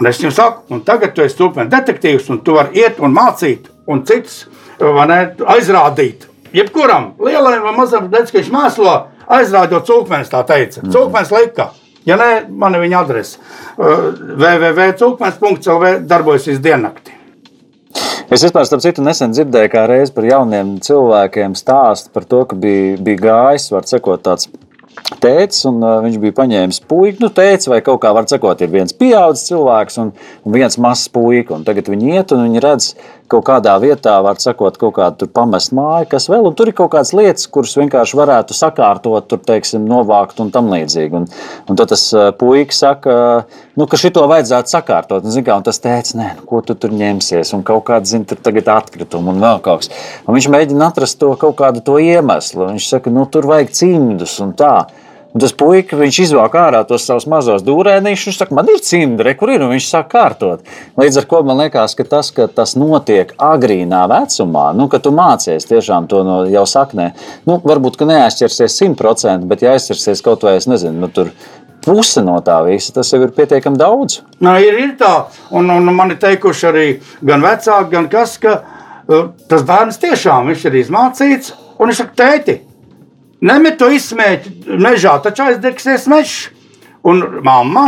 un 0.00 0.12
es 0.12 0.20
viņam 0.20 0.36
saku, 0.36 0.64
un 0.76 0.84
tagad 0.84 1.16
tu 1.16 1.24
esi 1.24 1.36
stūpēns 1.36 1.72
detektīvs, 1.72 2.28
un 2.32 2.44
tu 2.44 2.56
vari 2.60 2.84
iet 2.84 3.00
un 3.00 3.16
mācīt, 3.16 3.68
un 3.88 4.04
cits 4.08 4.42
vai 4.80 5.08
ne, 5.08 5.20
aizrādīt. 5.56 6.28
Jebkuram 6.52 7.14
lielajam 7.22 7.64
vai 7.64 7.76
mazam 7.80 8.08
dečkam 8.12 8.58
mēslo 8.58 8.96
aizrādot 9.32 9.88
cūkmēns, 9.88 10.32
tā 10.32 10.42
teica. 10.48 10.82
Mm. 10.82 10.92
Cūkmēns 10.92 11.32
lika. 11.32 11.72
Ja 12.08 12.16
nē, 12.18 12.30
man 12.50 12.74
ir 12.74 12.82
viņa 12.82 13.02
adrese. 13.04 13.38
Www.cūkmēns.lv 13.78 15.84
darbojas 16.10 16.48
visu 16.50 16.62
diennakti. 16.64 17.12
Es 18.32 18.40
vispār, 18.40 18.64
starp 18.64 18.80
citu, 18.80 19.02
nesen 19.04 19.34
dzirdēju, 19.36 19.68
kā 19.74 19.82
reiz 19.90 20.10
par 20.14 20.24
jauniem 20.24 20.78
cilvēkiem 20.82 21.52
stāstu 21.58 22.08
par 22.14 22.24
to, 22.24 22.46
ka 22.48 22.56
bija, 22.56 22.96
bija 22.96 23.20
gājis, 23.26 23.68
var 23.74 23.84
sakot, 23.84 24.22
tāds 24.24 24.48
tēcis, 25.20 25.66
un 25.68 25.82
uh, 25.84 25.98
viņš 26.04 26.16
bija 26.22 26.36
paņēmis 26.38 26.80
puiku, 26.88 27.24
nu, 27.24 27.28
tēcis 27.34 27.68
vai 27.68 27.82
kaut 27.84 28.00
kā, 28.02 28.12
var 28.16 28.24
sakot, 28.30 28.62
ir 28.64 28.72
viens 28.72 28.96
pieaudzis 28.96 29.50
cilvēks 29.50 30.00
un, 30.00 30.14
un 30.46 30.56
viens 30.56 30.78
mazs 30.80 31.10
puika, 31.12 31.58
un 31.58 31.66
tagad 31.66 31.90
viņi 31.92 32.16
iet 32.16 32.32
un 32.32 32.46
viņi 32.46 32.62
redz 32.64 32.88
kaut 33.32 33.46
kādā 33.48 33.74
vietā, 33.82 34.14
var 34.24 34.38
sakot, 34.42 34.76
kaut 34.80 34.94
kādu 34.98 35.28
pamest 35.32 35.72
māju, 35.76 36.08
kas 36.12 36.28
vēl, 36.30 36.46
un 36.48 36.56
tur 36.58 36.70
ir 36.70 36.76
kaut 36.78 36.92
kādas 36.94 37.12
lietas, 37.16 37.48
kuras 37.52 37.74
vienkārši 37.80 38.18
varētu 38.18 38.56
sakārtot, 38.56 39.28
tur, 39.30 39.40
teiksim, 39.46 39.84
novākt 39.88 40.40
un 40.42 40.52
tam 40.54 40.70
līdzīgi. 40.72 41.22
Un, 41.22 41.28
un 41.68 41.78
tad 41.78 41.92
tas 41.92 42.04
uh, 42.16 42.30
puika 42.38 42.76
saka, 42.76 43.14
nu, 43.78 43.88
ka 43.90 44.00
šito 44.00 44.24
vajadzētu 44.30 44.74
sakārtot, 44.74 45.28
un, 45.28 45.44
kā, 45.46 45.58
un 45.58 45.66
tas 45.68 45.80
teica, 45.82 46.16
nē, 46.20 46.28
nu, 46.40 46.48
ko 46.48 46.62
tu 46.66 46.76
tur 46.78 46.94
ņemsies, 46.96 47.54
un 47.56 47.64
kaut 47.66 47.86
kāda, 47.88 48.08
zin, 48.08 48.26
tur 48.28 48.40
tagad 48.42 48.70
atkritumi 48.76 49.34
un 49.34 49.42
vēl 49.42 49.62
kaut 49.64 49.84
kas. 49.84 49.92
Un 50.26 50.36
viņš 50.36 50.50
mēģina 50.52 50.90
atrast 50.92 51.20
to 51.22 51.32
kaut 51.40 51.56
kādu 51.60 51.84
to 51.84 51.98
iemeslu, 52.02 52.68
viņš 52.72 52.90
saka, 52.96 53.14
nu, 53.14 53.24
tur 53.32 53.48
vajag 53.50 53.72
cimdus 53.82 54.38
un 54.44 54.56
tā. 54.58 54.76
Un 55.32 55.40
tas 55.40 55.54
puika, 55.56 55.96
viņš 55.96 56.18
izvelk 56.26 56.56
ārā 56.60 56.82
tos 56.84 57.06
savus 57.08 57.24
mazos 57.30 57.62
dūrēnīšus. 57.64 58.26
Viņš 58.28 58.40
saka, 58.42 58.56
man 58.58 58.68
ir 58.68 58.82
cimdi, 58.84 59.32
kur 59.40 59.54
ir, 59.54 59.62
un 59.64 59.72
viņš 59.72 59.86
sāk 59.88 60.10
kārtot. 60.12 60.66
Līdz 61.00 61.22
ar 61.22 61.28
to 61.30 61.40
man 61.48 61.62
liekas, 61.62 61.94
ka 61.96 62.04
tas, 62.08 62.28
ka 62.36 62.50
tas 62.52 62.74
notiek 62.76 63.32
agrīnā 63.40 64.02
vecumā, 64.12 64.66
nu, 64.76 64.90
ka 64.92 65.00
tu 65.00 65.14
mācies 65.16 65.64
tiešām 65.70 66.08
to 66.10 66.20
no 66.26 66.42
jau 66.52 66.66
saknē, 66.68 67.12
nu, 67.48 67.56
varbūt 67.64 67.96
neaizķersies 68.04 68.76
simtprocentīgi, 68.82 69.48
bet 69.48 69.64
ja 69.64 69.72
aizķersies 69.78 70.20
kaut 70.26 70.44
vai, 70.44 70.58
es 70.60 70.68
nezinu, 70.68 71.00
nu, 71.00 71.08
tur 71.08 71.32
puse 71.82 72.20
no 72.24 72.36
tā 72.44 72.58
visa, 72.66 72.92
tas 72.94 73.12
jau 73.14 73.22
ir 73.24 73.32
pietiekami 73.32 73.80
daudz. 73.80 74.20
Nā, 74.44 74.58
ir, 74.62 74.76
ir 74.84 74.92
tā, 75.00 75.14
un, 75.54 75.70
un 75.72 75.94
man 75.96 76.12
ir 76.12 76.20
teikuši 76.20 76.68
arī 76.68 76.86
gan 77.24 77.44
vecāki, 77.44 77.88
gan 77.94 78.10
kas, 78.12 78.36
ka 78.42 78.58
uh, 78.60 79.32
tas 79.48 79.64
bērns 79.64 80.00
tiešām 80.02 80.52
ir 80.52 80.78
izmācīts, 80.82 81.56
un 81.78 81.88
viņš 81.88 82.02
saka, 82.04 82.18
tēti, 82.20 82.58
nemet 83.42 83.78
to 83.80 83.90
izsmēķi 83.92 84.78
mežā, 84.82 85.16
taču 85.24 85.44
aizdegsies 85.48 86.06
mežs. 86.10 86.48
Un 87.02 87.18
mamma 87.42 87.86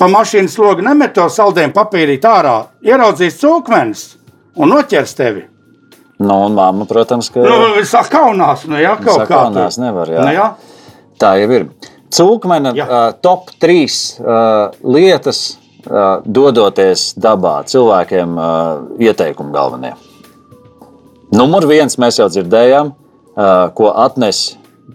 pa 0.00 0.08
mašīnas 0.10 0.56
logu 0.58 0.82
nemet 0.82 1.14
to 1.14 1.28
saldējumu 1.30 1.74
papīrīt 1.76 2.24
ārā, 2.26 2.56
ieraudzīs 2.82 3.36
cūkmenis 3.38 4.02
un 4.58 4.72
noķers 4.74 5.14
tevi. 5.18 5.44
Nu, 6.22 6.36
un 6.46 6.54
māma, 6.54 6.86
protams, 6.86 7.30
ka 7.34 7.42
Nu, 7.42 7.54
viņš 7.76 7.88
saka, 7.90 8.10
kaunās, 8.20 8.66
nu 8.70 8.78
jā, 8.78 8.92
kaut 9.02 9.24
kā. 9.24 9.30
kaunās 9.30 9.78
nevar, 9.82 10.10
jā. 10.10 10.22
Nu, 10.26 10.34
jā. 10.34 10.48
tā 11.18 11.32
jau 11.40 11.48
ir. 11.56 11.66
Cūkmena 12.12 12.74
Jā. 12.76 12.84
uh, 12.84 13.14
top 13.24 13.48
3 13.62 13.72
uh, 14.20 14.74
lietas, 14.84 15.38
uh, 15.88 16.20
dodoties 16.26 17.14
dabā, 17.16 17.62
cilvēkiem 17.66 18.34
uh, 18.36 18.82
ieteikumi 19.00 19.54
galvenie. 19.54 19.94
Numur 21.32 21.64
viens 21.70 21.96
mēs 21.98 22.18
jau 22.20 22.26
dzirdējām, 22.28 22.92
uh, 22.92 23.70
ko 23.74 23.88
atnes, 24.04 24.42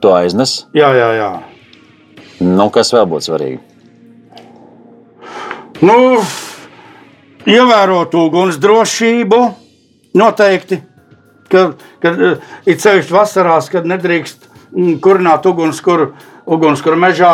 to 0.02 0.14
aiznes. 0.16 0.60
jā, 0.78 0.92
jā, 0.96 1.10
jā. 1.18 1.32
Nu, 2.40 2.70
kas 2.74 2.94
vēl 2.94 3.08
būtu 3.10 3.30
svarīgi? 3.32 3.60
Nu, 5.82 5.98
ievērot 7.50 8.14
uguns 8.18 8.60
drošību, 8.62 9.42
noteikti. 10.18 10.82
Kad, 11.48 11.80
kad 12.04 12.18
ir 12.68 12.80
ceļš 12.82 13.12
vasarās, 13.14 13.70
kad 13.72 13.88
nedrīkst 13.88 14.50
mm, 14.76 14.98
kurināt 15.02 15.46
ugunskura 15.48 16.12
ugunskura 16.48 17.00
mežā. 17.00 17.34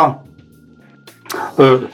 Eh, 1.58 1.86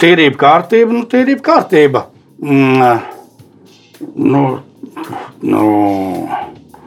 Tīrība, 0.00 0.36
kārtība, 0.38 0.94
nu, 0.94 1.06
tīrība, 1.10 1.42
kārtība. 1.46 2.06
Mm, 2.42 2.82
eh, 2.82 3.08
Nu, 4.16 4.60
nu, 5.40 5.64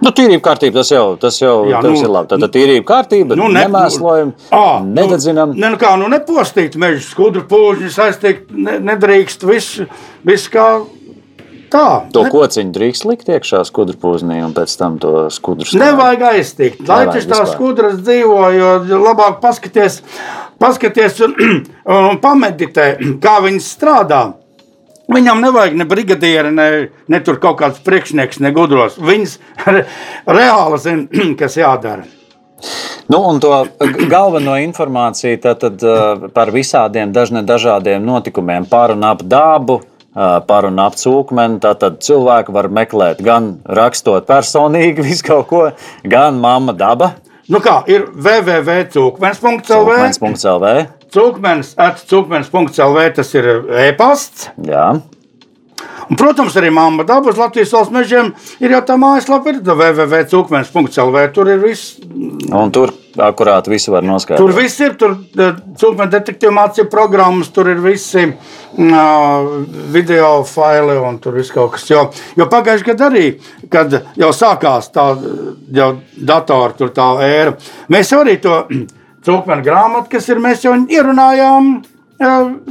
Nu, 0.04 0.12
tīrība 0.12 0.44
kārtība, 0.50 0.82
tas 0.82 0.90
jau, 0.92 1.04
tas 1.20 1.38
jau 1.40 1.54
Jā, 1.70 1.80
tas 1.84 1.94
nu, 1.96 2.02
ir 2.04 2.12
labi. 2.12 2.28
Tad 2.34 2.44
tīrība 2.54 2.84
kārtība, 2.90 3.38
nu, 3.40 3.48
ne- 3.52 3.64
nemēslojam, 3.66 4.34
Ā, 4.52 4.66
nededzinām. 4.84 5.54
Nu, 5.56 5.62
ne, 5.64 5.70
nu 5.76 5.80
kā, 5.82 5.94
nu 6.02 6.10
nepostīt 6.12 6.76
mežu 6.82 7.06
skudru 7.08 7.46
pūžņus, 7.48 8.00
aiztikt, 8.08 8.52
ne, 8.52 8.80
nedrīkst 8.92 9.48
viss, 9.48 9.80
viss 10.28 10.50
kā 10.52 10.68
tā. 11.74 11.86
To 12.14 12.24
Ne- 12.24 12.30
kociņu 12.34 12.76
drīkst 12.76 13.08
likt 13.10 13.32
iekšā 13.34 13.64
skudru 13.66 13.96
pūznī 13.98 14.44
un 14.46 14.54
pēc 14.54 14.76
tam 14.78 15.00
to 15.00 15.30
skudru 15.34 15.66
stāvēt. 15.66 15.86
Nevajag 15.88 16.22
aiztikt. 16.34 16.88
Lai 16.88 17.06
tas 17.08 17.26
tā 17.26 17.42
skudras 17.50 17.96
dzīvo, 18.04 18.40
jo 18.60 19.00
labāk 19.02 19.40
paskaties, 19.42 20.02
paskaties 20.60 21.22
un, 21.26 21.34
un 21.98 22.20
pameditē, 22.22 22.98
kā 23.24 23.40
viņas 23.42 23.72
strādā. 23.80 24.22
Viņam 25.14 25.42
nevajag 25.44 25.76
ne 25.78 25.86
brigadieri, 25.90 26.52
ne, 26.54 26.68
ne 27.12 27.20
tur 27.26 27.36
kaut 27.44 27.58
kāds 27.62 27.82
priekšnieks, 27.86 28.40
ne 28.44 28.50
gudros. 28.56 28.94
Viņas 29.02 29.32
re, 29.68 29.82
reāli 30.26 30.78
zina, 30.82 31.04
kas 31.40 31.54
jādara. 31.60 32.04
Nu, 33.12 33.20
un 33.28 33.40
to 33.44 33.52
galveno 34.08 34.56
informāciju 34.64 35.40
tad, 35.44 35.58
tad, 35.60 35.84
uh, 35.84 36.30
par 36.34 36.48
visādiem 36.56 37.12
dažādiem 37.14 38.06
notikumiem 38.06 38.66
par 38.72 38.92
un 38.96 39.04
ap 39.04 39.22
dabu, 39.28 39.82
uh, 39.84 39.86
par 40.48 40.66
un 40.70 40.80
ap 40.80 40.96
cūkmeni. 41.00 41.60
Tātad 41.64 41.94
cilvēki 42.06 42.52
var 42.56 42.68
meklēt 42.72 43.22
gan 43.26 43.44
rakstot 43.66 44.28
personīgi 44.30 45.04
visu 45.10 45.24
kaut 45.28 45.48
ko, 45.52 45.72
gan 46.08 46.34
mamma 46.40 46.74
daba. 46.74 47.12
Nu 47.52 47.60
kā, 47.60 47.84
ir 47.92 48.08
www.cūkmens.lv. 48.16 50.74
Cūkmens, 51.14 51.76
cūkmens.lv 52.10 53.10
tas 53.14 53.36
ir 53.38 53.50
e-pasts. 53.86 54.48
Jā. 54.66 54.88
Un, 56.10 56.18
protams, 56.20 56.56
arī 56.60 56.72
Māma 56.74 57.06
dabas 57.08 57.38
Latvijas 57.40 57.72
valsts 57.76 57.94
mežiem 57.94 58.32
ir 58.64 58.74
jau 58.74 58.82
tā 58.88 58.98
mājaslapa, 59.00 59.54
ir 59.54 59.62
www.cūkmens.lv. 59.64 61.24
Tur 61.36 61.52
ir 61.54 61.62
viss. 61.62 62.00
Un 62.50 62.74
tur 62.74 62.92
akurāt 63.24 63.70
visu 63.72 63.94
var 63.94 64.06
noskaidrot. 64.08 64.42
Tur 64.42 64.56
viss 64.58 64.82
ir, 64.84 64.96
tur 65.00 65.16
cūkmens 65.80 66.12
detektīva 66.16 66.56
mācību 66.58 66.90
programmas, 66.92 67.52
tur 67.54 67.70
ir 67.72 67.84
visi 67.84 68.26
uh, 68.26 69.54
video 69.94 70.32
faili 70.50 70.98
un 70.98 71.22
tur 71.24 71.38
viss 71.38 71.54
kaut 71.54 71.76
kas. 71.78 71.86
Jo, 71.92 72.08
jo 72.40 72.50
pagājušajā 72.52 72.90
gadā 72.90 73.12
arī, 73.12 73.28
kad 73.72 73.94
jau 74.20 74.34
sākās 74.34 74.90
tā 74.96 75.08
jau 75.78 75.94
datora 76.18 76.74
tur 76.78 76.92
tā 76.96 77.14
ēra, 77.30 77.56
mēs 77.94 78.14
arī 78.18 78.40
to 78.44 78.64
cūkmenu 79.26 79.66
grāmatu, 79.66 80.10
kas 80.14 80.30
ir, 80.30 80.42
mēs 80.44 80.64
jau 80.66 80.76
ierunājām 80.76 81.74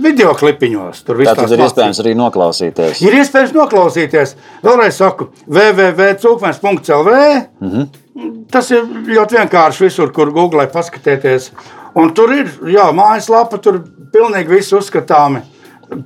video 0.03 0.33
klipiņos. 0.39 1.03
Tur 1.07 1.19
viss 1.21 1.53
ir 1.53 1.65
iespējams 1.65 2.01
arī 2.03 2.15
noklausīties. 2.19 3.03
Ir 3.05 3.17
iespējams 3.21 3.55
noklausīties. 3.57 4.37
Vēlreiz 4.65 5.01
saku, 5.01 5.29
www.cūkmens.lv. 5.47 7.17
Mm 7.61 7.71
-hmm. 7.71 8.47
Tas 8.53 8.71
ir 8.71 8.85
ļoti 9.09 9.39
vienkārši 9.41 9.85
visur, 9.85 10.13
kur 10.13 10.33
googlē 10.33 10.67
paskatieties. 10.73 11.51
Un 11.95 12.15
tur 12.15 12.33
ir 12.33 12.49
jā, 12.73 12.93
mājaslapa, 12.93 13.59
tur 13.59 13.83
pilnīgi 14.13 14.49
viss 14.49 14.73
uzskatāmi 14.73 15.43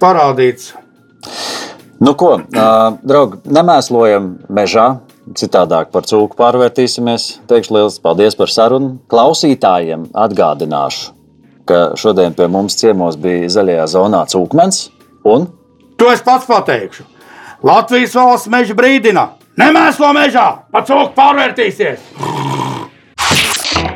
parādīts. 0.00 0.74
Nu, 1.98 2.14
ko, 2.14 2.40
draugi, 3.02 3.38
nemēslojam 3.44 4.37
mežā. 4.48 4.96
Citādāk 5.34 5.90
par 5.90 6.06
cūku 6.06 6.38
pārvērtīsimies. 6.38 7.24
Teikšu 7.50 7.74
liels 7.74 7.98
paldies 8.02 8.36
par 8.38 8.52
sarunu. 8.52 8.92
Klausītājiem 9.10 10.06
atgādināšu, 10.14 11.10
ka 11.66 11.80
šodien 11.98 12.36
pie 12.36 12.46
mums 12.52 12.78
ciemos 12.78 13.18
bija 13.18 13.50
zaļajā 13.50 13.88
zonā 13.90 14.22
cūkmens. 14.30 14.84
Un? 15.26 15.48
To 15.98 16.12
es 16.12 16.22
pats 16.22 16.46
pateikšu. 16.46 17.08
Latvijas 17.66 18.14
valsts 18.14 18.52
meža 18.52 18.76
brīdina. 18.78 19.32
Nemēslo 19.58 20.12
mežā, 20.14 20.46
pa 20.70 20.84
cūku 20.86 21.14
pārvērtīsies! 21.16 22.12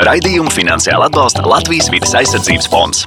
Raidījumu 0.00 0.50
finansiāli 0.50 1.04
atbalsta 1.10 1.44
Latvijas 1.44 1.90
vidas 1.92 2.14
aizsardzības 2.16 2.70
fonds. 2.72 3.04